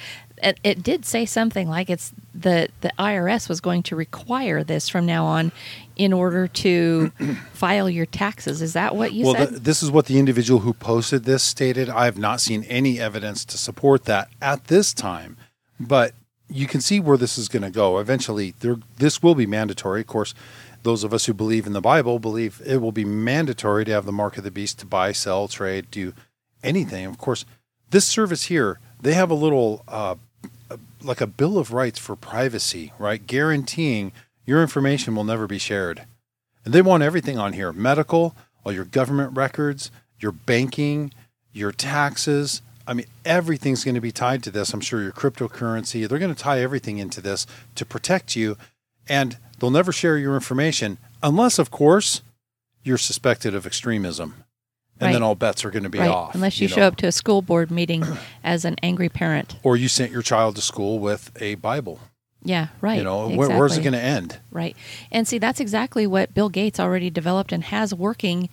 it, 0.44 0.60
it 0.64 0.84
did 0.84 1.06
say 1.06 1.26
something 1.26 1.68
like 1.68 1.90
it's 1.90 2.14
the 2.34 2.70
the 2.82 2.92
IRS 3.00 3.50
was 3.50 3.60
going 3.60 3.84
to 3.84 3.96
require 3.96 4.64
this 4.64 4.90
from 4.90 5.06
now 5.06 5.26
on 5.26 5.52
in 5.96 6.14
order 6.14 6.48
to 6.48 7.12
file 7.54 7.90
your 7.90 8.06
taxes 8.06 8.62
is 8.62 8.74
that 8.74 8.96
what 8.96 9.14
you 9.14 9.26
well, 9.26 9.36
said 9.36 9.50
th- 9.50 9.62
this 9.62 9.82
is 9.82 9.90
what 9.90 10.06
the 10.06 10.20
individual 10.20 10.62
who 10.62 10.74
posted 10.74 11.24
this 11.24 11.44
stated. 11.44 11.90
I 11.90 12.06
have 12.06 12.18
not 12.18 12.42
seen 12.42 12.64
any 12.66 13.00
evidence 13.00 13.44
to 13.46 13.58
support 13.58 14.06
that 14.06 14.30
at 14.42 14.66
this 14.66 14.94
time, 14.94 15.38
but 15.80 16.14
you 16.50 16.68
can 16.68 16.82
see 16.82 17.00
where 17.00 17.18
this 17.18 17.38
is 17.38 17.50
going 17.50 17.64
to 17.64 17.70
go. 17.70 17.98
Eventually, 17.98 18.54
there, 18.60 18.78
this 18.98 19.22
will 19.22 19.36
be 19.36 19.46
mandatory. 19.46 20.02
Of 20.02 20.08
course, 20.08 20.34
those 20.84 21.04
of 21.04 21.14
us 21.14 21.26
who 21.26 21.34
believe 21.34 21.68
in 21.68 21.74
the 21.74 21.82
Bible 21.82 22.20
believe 22.20 22.62
it 22.66 22.78
will 22.78 22.92
be 22.92 23.06
mandatory 23.06 23.84
to 23.86 23.92
have 23.92 24.06
the 24.06 24.12
mark 24.12 24.38
of 24.38 24.44
the 24.44 24.52
beast 24.52 24.80
to 24.80 24.86
buy, 24.86 25.12
sell, 25.12 25.48
trade, 25.48 25.92
do 25.92 26.14
anything. 26.64 27.06
Of 27.06 27.18
course, 27.18 27.46
this 27.90 28.06
service 28.06 28.44
here, 28.44 28.80
they 29.02 29.14
have 29.14 29.30
a 29.30 29.36
little, 29.36 29.84
uh, 29.88 30.16
like 31.02 31.22
a 31.22 31.28
bill 31.28 31.58
of 31.58 31.74
rights 31.74 32.00
for 32.00 32.16
privacy, 32.16 32.94
right? 33.00 33.26
Guaranteeing 33.26 34.12
your 34.46 34.62
information 34.62 35.16
will 35.16 35.24
never 35.24 35.48
be 35.48 35.58
shared. 35.58 36.06
And 36.66 36.74
they 36.74 36.82
want 36.82 37.04
everything 37.04 37.38
on 37.38 37.54
here 37.54 37.72
medical, 37.72 38.36
all 38.64 38.72
your 38.72 38.86
government 38.86 39.36
records, 39.36 39.92
your 40.20 40.32
banking, 40.32 41.14
your 41.54 41.72
taxes. 41.72 42.62
I 42.86 42.94
mean, 42.94 43.08
everything's 43.26 43.84
going 43.84 43.96
to 43.96 44.02
be 44.02 44.12
tied 44.12 44.44
to 44.44 44.52
this. 44.52 44.74
I'm 44.74 44.82
sure 44.82 45.02
your 45.02 45.12
cryptocurrency. 45.12 46.08
They're 46.08 46.20
going 46.20 46.34
to 46.34 46.42
tie 46.42 46.62
everything 46.62 46.98
into 46.98 47.22
this 47.22 47.46
to 47.76 47.86
protect 47.86 48.36
you. 48.36 48.58
And 49.08 49.38
they'll 49.60 49.72
never 49.72 49.92
share 49.92 50.18
your 50.18 50.36
information 50.36 50.98
unless, 51.22 51.60
of 51.60 51.72
course, 51.72 52.22
you're 52.84 52.98
suspected 52.98 53.54
of 53.54 53.66
extremism. 53.66 54.44
And 55.00 55.14
then 55.14 55.24
all 55.24 55.36
bets 55.36 55.64
are 55.64 55.72
going 55.72 55.84
to 55.84 55.90
be 55.90 56.00
right 56.00 56.10
off. 56.10 56.34
unless 56.34 56.60
you, 56.60 56.68
know. 56.68 56.76
show 56.76 56.82
up 56.84 56.96
to 56.98 57.08
a 57.08 57.12
school 57.12 57.42
board 57.42 57.72
meeting 57.72 58.04
as 58.44 58.66
an 58.66 58.76
angry 58.82 59.10
parent 59.10 59.58
Or 59.64 59.78
you 59.78 59.88
sent 59.88 60.12
your 60.12 60.22
child 60.22 60.56
to 60.56 60.62
school 60.62 61.00
with 61.00 61.32
a 61.42 61.56
Bible. 61.56 62.00
Yeah, 62.44 62.68
right. 62.82 62.98
You 62.98 63.04
know, 63.04 63.30
where, 63.30 63.50
where's 63.50 63.78
it 63.78 63.82
going 63.82 63.94
to 63.94 64.02
end? 64.02 64.40
Right. 64.52 64.76
And 65.12 65.28
see, 65.28 65.38
that's 65.38 65.60
exactly 65.60 66.08
what 66.08 66.34
Bill 66.34 66.50
Gates 66.50 66.80
already 66.80 67.10
developed 67.10 67.52
and 67.52 67.64
has 67.64 67.94
working 67.94 68.50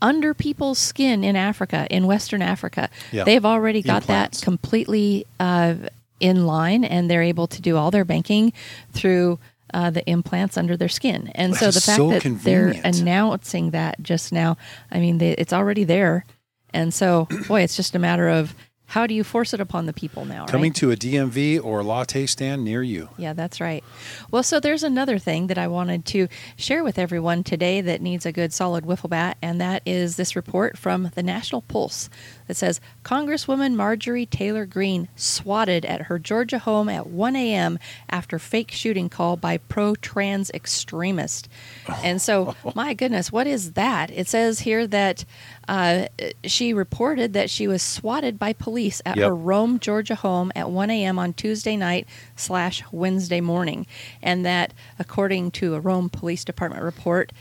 under 0.00 0.34
people's 0.34 0.78
skin 0.78 1.24
in 1.24 1.34
Africa, 1.34 1.86
in 1.90 2.06
Western 2.06 2.42
Africa. 2.42 2.90
Yeah. 3.10 3.24
They've 3.24 3.44
already 3.44 3.82
got 3.82 4.02
Implants. 4.02 4.40
that 4.40 4.44
completely 4.44 5.26
uh, 5.40 5.74
in 6.20 6.46
line 6.46 6.84
and 6.84 7.10
they're 7.10 7.22
able 7.22 7.46
to 7.48 7.60
do 7.60 7.76
all 7.76 7.90
their 7.90 8.04
banking 8.04 8.52
through. 8.92 9.38
Uh, 9.74 9.90
the 9.90 10.08
implants 10.08 10.56
under 10.56 10.76
their 10.76 10.88
skin, 10.88 11.32
and 11.34 11.56
so 11.56 11.66
the 11.72 11.80
fact 11.80 11.96
so 11.96 12.10
that 12.10 12.22
convenient. 12.22 12.80
they're 12.80 12.92
announcing 12.92 13.72
that 13.72 14.00
just 14.00 14.32
now, 14.32 14.56
I 14.88 15.00
mean, 15.00 15.18
they, 15.18 15.32
it's 15.32 15.52
already 15.52 15.82
there, 15.82 16.24
and 16.72 16.94
so 16.94 17.26
boy, 17.48 17.62
it's 17.62 17.74
just 17.74 17.96
a 17.96 17.98
matter 17.98 18.28
of 18.28 18.54
how 18.86 19.06
do 19.06 19.14
you 19.14 19.24
force 19.24 19.52
it 19.54 19.60
upon 19.60 19.86
the 19.86 19.92
people 19.92 20.24
now? 20.24 20.46
Coming 20.46 20.70
right? 20.70 20.76
to 20.76 20.90
a 20.92 20.96
DMV 20.96 21.64
or 21.64 21.82
latte 21.82 22.26
stand 22.26 22.64
near 22.64 22.82
you. 22.82 23.08
Yeah, 23.16 23.32
that's 23.32 23.60
right. 23.60 23.82
Well, 24.30 24.42
so 24.42 24.60
there's 24.60 24.82
another 24.82 25.18
thing 25.18 25.48
that 25.48 25.58
I 25.58 25.66
wanted 25.66 26.04
to 26.06 26.28
share 26.56 26.84
with 26.84 26.98
everyone 26.98 27.42
today 27.42 27.80
that 27.80 28.00
needs 28.00 28.26
a 28.26 28.32
good 28.32 28.52
solid 28.52 28.84
wiffle 28.84 29.10
bat, 29.10 29.38
and 29.42 29.60
that 29.60 29.82
is 29.86 30.16
this 30.16 30.36
report 30.36 30.78
from 30.78 31.10
the 31.14 31.22
National 31.22 31.62
Pulse 31.62 32.08
that 32.46 32.54
says 32.56 32.80
Congresswoman 33.04 33.74
Marjorie 33.74 34.26
Taylor 34.26 34.66
Greene 34.66 35.08
swatted 35.16 35.84
at 35.84 36.02
her 36.02 36.18
Georgia 36.18 36.58
home 36.58 36.88
at 36.88 37.06
1 37.06 37.36
a.m. 37.36 37.78
after 38.10 38.38
fake 38.38 38.70
shooting 38.70 39.08
call 39.08 39.36
by 39.36 39.56
pro 39.58 39.94
trans 39.94 40.50
extremist. 40.50 41.48
And 42.02 42.20
so, 42.20 42.54
my 42.74 42.94
goodness, 42.94 43.32
what 43.32 43.46
is 43.46 43.72
that? 43.72 44.10
It 44.10 44.28
says 44.28 44.60
here 44.60 44.86
that 44.86 45.24
uh, 45.68 46.06
she 46.44 46.74
reported 46.74 47.32
that 47.32 47.48
she 47.48 47.66
was 47.66 47.82
swatted 47.82 48.38
by 48.38 48.52
police 48.52 49.00
at 49.06 49.16
Yep. 49.16 49.28
her 49.28 49.34
Rome, 49.34 49.78
Georgia 49.78 50.14
home 50.16 50.50
at 50.54 50.70
1 50.70 50.90
a.m. 50.90 51.18
on 51.18 51.32
Tuesday 51.32 51.76
night 51.76 52.06
slash 52.36 52.82
Wednesday 52.92 53.40
morning. 53.40 53.86
And 54.22 54.44
that, 54.44 54.74
according 54.98 55.52
to 55.52 55.74
a 55.74 55.80
Rome 55.80 56.10
Police 56.10 56.44
Department 56.44 56.82
report, 56.82 57.32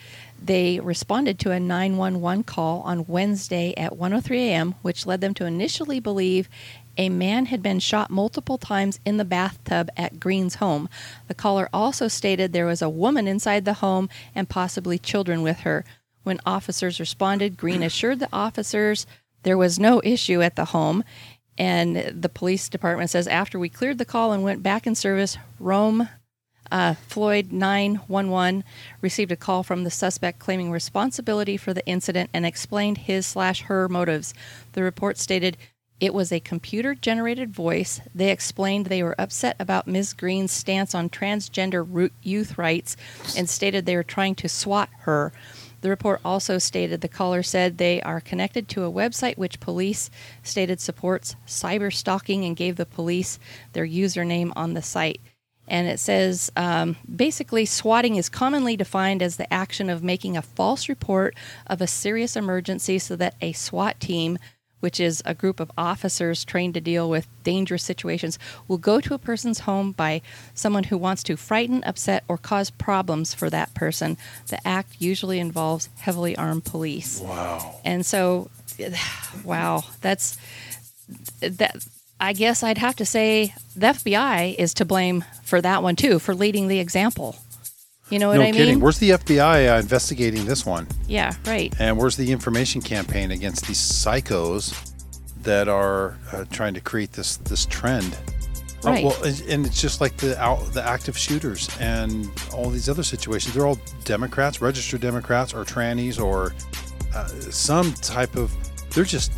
they 0.46 0.80
responded 0.80 1.40
to 1.40 1.52
a 1.52 1.60
911 1.60 2.44
call 2.44 2.82
on 2.82 3.06
Wednesday 3.08 3.74
at 3.78 3.94
1:03 3.94 4.36
a.m., 4.38 4.76
which 4.82 5.06
led 5.06 5.22
them 5.22 5.34
to 5.36 5.46
initially 5.46 6.00
believe 6.00 6.50
a 6.98 7.10
man 7.10 7.48
had 7.48 7.64
been 7.64 7.80
shot 7.80 8.10
multiple 8.10 8.58
times 8.58 9.00
in 9.06 9.18
the 9.18 9.26
bathtub 9.26 9.90
at 9.98 10.20
Greene's 10.20 10.56
home. 10.56 10.90
The 11.28 11.34
caller 11.34 11.70
also 11.74 12.08
stated 12.08 12.54
there 12.54 12.66
was 12.66 12.82
a 12.82 12.90
woman 12.90 13.28
inside 13.28 13.66
the 13.66 13.76
home 13.76 14.10
and 14.36 14.50
possibly 14.50 15.00
children 15.00 15.42
with 15.42 15.62
her. 15.62 15.86
When 16.24 16.40
officers 16.46 17.00
responded, 17.00 17.58
Green 17.58 17.84
assured 17.84 18.20
the 18.20 18.30
officers 18.32 19.08
there 19.44 19.58
was 19.58 19.80
no 19.80 20.02
issue 20.04 20.42
at 20.42 20.56
the 20.56 20.66
home. 20.66 21.04
And 21.58 21.98
the 21.98 22.30
police 22.30 22.70
department 22.70 23.10
says 23.10 23.28
after 23.28 23.60
we 23.60 23.70
cleared 23.70 23.98
the 23.98 24.06
call 24.06 24.32
and 24.32 24.44
went 24.44 24.64
back 24.64 24.88
in 24.88 24.96
service, 24.96 25.38
Rome 25.60 26.10
uh, 26.72 26.96
Floyd 27.08 27.52
911 27.52 28.64
received 29.02 29.32
a 29.32 29.36
call 29.36 29.64
from 29.64 29.84
the 29.84 29.92
suspect 29.92 30.40
claiming 30.40 30.72
responsibility 30.72 31.58
for 31.58 31.74
the 31.74 31.86
incident 31.86 32.30
and 32.34 32.46
explained 32.46 33.00
his 33.00 33.26
slash 33.26 33.64
her 33.64 33.88
motives. 33.90 34.34
The 34.74 34.84
report 34.84 35.18
stated 35.18 35.58
it 36.00 36.14
was 36.14 36.32
a 36.32 36.40
computer 36.40 36.96
generated 36.96 37.54
voice. 37.54 38.02
They 38.14 38.30
explained 38.30 38.88
they 38.88 39.04
were 39.04 39.16
upset 39.20 39.56
about 39.60 39.88
Ms. 39.88 40.14
Greene's 40.14 40.52
stance 40.52 40.94
on 40.94 41.10
transgender 41.10 42.12
youth 42.22 42.58
rights 42.58 42.98
and 43.38 43.50
stated 43.50 43.86
they 43.86 43.96
were 43.96 44.04
trying 44.04 44.36
to 44.36 44.50
swat 44.50 44.90
her. 45.02 45.32
The 45.80 45.90
report 45.90 46.22
also 46.24 46.58
stated 46.58 47.02
the 47.02 47.08
caller 47.08 47.44
said 47.44 47.78
they 47.78 48.02
are 48.02 48.22
connected 48.22 48.68
to 48.70 48.84
a 48.84 48.92
website 48.92 49.38
which 49.38 49.60
police 49.60 50.10
stated 50.42 50.80
supports 50.80 51.36
cyber 51.46 51.94
stalking 51.94 52.44
and 52.46 52.56
gave 52.56 52.78
the 52.78 52.86
police 52.86 53.38
their 53.74 53.88
username 53.88 54.52
on 54.56 54.74
the 54.74 54.82
site. 54.82 55.22
And 55.68 55.88
it 55.88 56.00
says 56.00 56.52
um, 56.56 56.98
basically, 57.14 57.66
swatting 57.66 58.16
is 58.16 58.30
commonly 58.30 58.76
defined 58.76 59.22
as 59.22 59.38
the 59.38 59.52
action 59.52 59.90
of 59.90 60.04
making 60.04 60.36
a 60.36 60.42
false 60.42 60.90
report 60.90 61.36
of 61.68 61.82
a 61.82 61.88
serious 61.88 62.36
emergency 62.36 63.00
so 63.00 63.16
that 63.16 63.36
a 63.42 63.54
SWAT 63.54 64.00
team, 64.00 64.38
which 64.82 65.00
is 65.00 65.24
a 65.26 65.34
group 65.34 65.62
of 65.62 65.72
officers 65.78 66.44
trained 66.44 66.74
to 66.74 66.82
deal 66.82 67.10
with 67.10 67.28
dangerous 67.44 67.84
situations, 67.84 68.38
will 68.68 68.78
go 68.78 69.00
to 69.00 69.14
a 69.14 69.18
person's 69.18 69.60
home 69.60 69.94
by 69.94 70.22
someone 70.54 70.84
who 70.86 70.98
wants 70.98 71.24
to 71.24 71.38
frighten, 71.38 71.82
upset, 71.86 72.26
or 72.28 72.38
cause 72.38 72.70
problems 72.70 73.34
for 73.34 73.50
that 73.50 73.74
person. 73.74 74.18
The 74.48 74.66
act 74.68 74.98
usually 75.00 75.40
involves 75.40 75.88
heavily 76.00 76.36
armed 76.36 76.66
police. 76.66 77.22
Wow. 77.22 77.80
And 77.86 78.06
so, 78.06 78.50
wow, 79.46 79.86
that's 80.02 80.38
that. 81.40 81.86
I 82.24 82.32
guess 82.34 82.64
I'd 82.64 82.78
have 82.78 82.96
to 82.98 83.06
say 83.06 83.54
the 83.76 83.88
FBI 83.88 84.56
is 84.58 84.74
to 84.76 84.86
blame 84.86 85.26
for 85.44 85.60
that 85.62 85.84
one 85.84 85.96
too, 85.98 86.20
for 86.20 86.34
leading 86.34 86.70
the 86.70 86.80
example. 86.80 87.36
You 88.10 88.20
know 88.20 88.30
what 88.30 88.38
no 88.38 88.44
I 88.44 88.52
kidding. 88.52 88.76
mean? 88.76 88.80
Where's 88.80 89.00
the 89.00 89.12
FBI 89.12 89.76
uh, 89.76 89.80
investigating 89.80 90.46
this 90.46 90.66
one? 90.66 90.88
yeah, 91.08 91.34
right. 91.46 91.74
And 91.80 91.98
where's 91.98 92.16
the 92.16 92.32
information 92.32 92.82
campaign 92.82 93.32
against 93.32 93.68
these 93.68 93.80
psychos 93.80 94.74
that 95.44 95.68
are 95.68 96.18
uh, 96.32 96.46
trying 96.52 96.74
to 96.76 96.82
create 96.82 97.12
this 97.12 97.38
this 97.38 97.66
trend? 97.66 98.14
Uh, 98.86 98.90
Right. 98.92 99.04
well, 99.06 99.24
and 99.24 99.42
and 99.50 99.66
it's 99.66 99.82
just 99.82 100.00
like 100.02 100.16
the 100.18 100.38
out, 100.42 100.60
the 100.74 100.84
active 100.84 101.18
shooters 101.18 101.70
and 101.80 102.30
all 102.54 102.70
these 102.70 102.88
other 102.90 103.04
situations. 103.04 103.54
They're 103.56 103.66
all 103.66 103.80
Democrats, 104.04 104.62
registered 104.62 105.00
Democrats, 105.02 105.54
or 105.54 105.64
trannies, 105.66 106.22
or 106.22 106.54
uh, 107.16 107.28
some 107.28 107.94
type 107.94 108.36
of. 108.36 108.52
They're 108.92 109.04
just. 109.06 109.32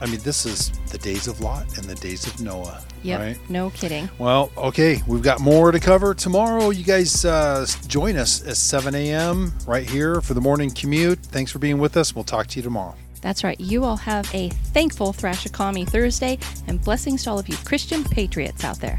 I 0.00 0.06
mean, 0.06 0.20
this 0.20 0.46
is 0.46 0.70
the 0.90 0.98
days 0.98 1.26
of 1.26 1.40
Lot 1.40 1.76
and 1.76 1.84
the 1.84 1.94
days 1.96 2.26
of 2.26 2.40
Noah. 2.40 2.82
Yep. 3.02 3.20
Right. 3.20 3.50
No 3.50 3.70
kidding. 3.70 4.08
Well, 4.18 4.50
okay, 4.56 5.02
we've 5.06 5.22
got 5.22 5.40
more 5.40 5.70
to 5.72 5.80
cover 5.80 6.14
tomorrow. 6.14 6.70
You 6.70 6.84
guys 6.84 7.24
uh, 7.24 7.66
join 7.86 8.16
us 8.16 8.46
at 8.46 8.56
7 8.56 8.94
a.m. 8.94 9.52
right 9.66 9.88
here 9.88 10.20
for 10.20 10.34
the 10.34 10.40
morning 10.40 10.70
commute. 10.70 11.18
Thanks 11.20 11.52
for 11.52 11.58
being 11.58 11.78
with 11.78 11.96
us. 11.96 12.14
We'll 12.14 12.24
talk 12.24 12.46
to 12.48 12.56
you 12.56 12.62
tomorrow. 12.62 12.94
That's 13.20 13.42
right. 13.42 13.58
You 13.58 13.84
all 13.84 13.96
have 13.96 14.32
a 14.34 14.48
thankful 14.48 15.12
Thrashakami 15.12 15.88
Thursday 15.88 16.38
and 16.66 16.82
blessings 16.82 17.24
to 17.24 17.30
all 17.30 17.38
of 17.38 17.48
you 17.48 17.56
Christian 17.64 18.04
patriots 18.04 18.64
out 18.64 18.78
there. 18.80 18.98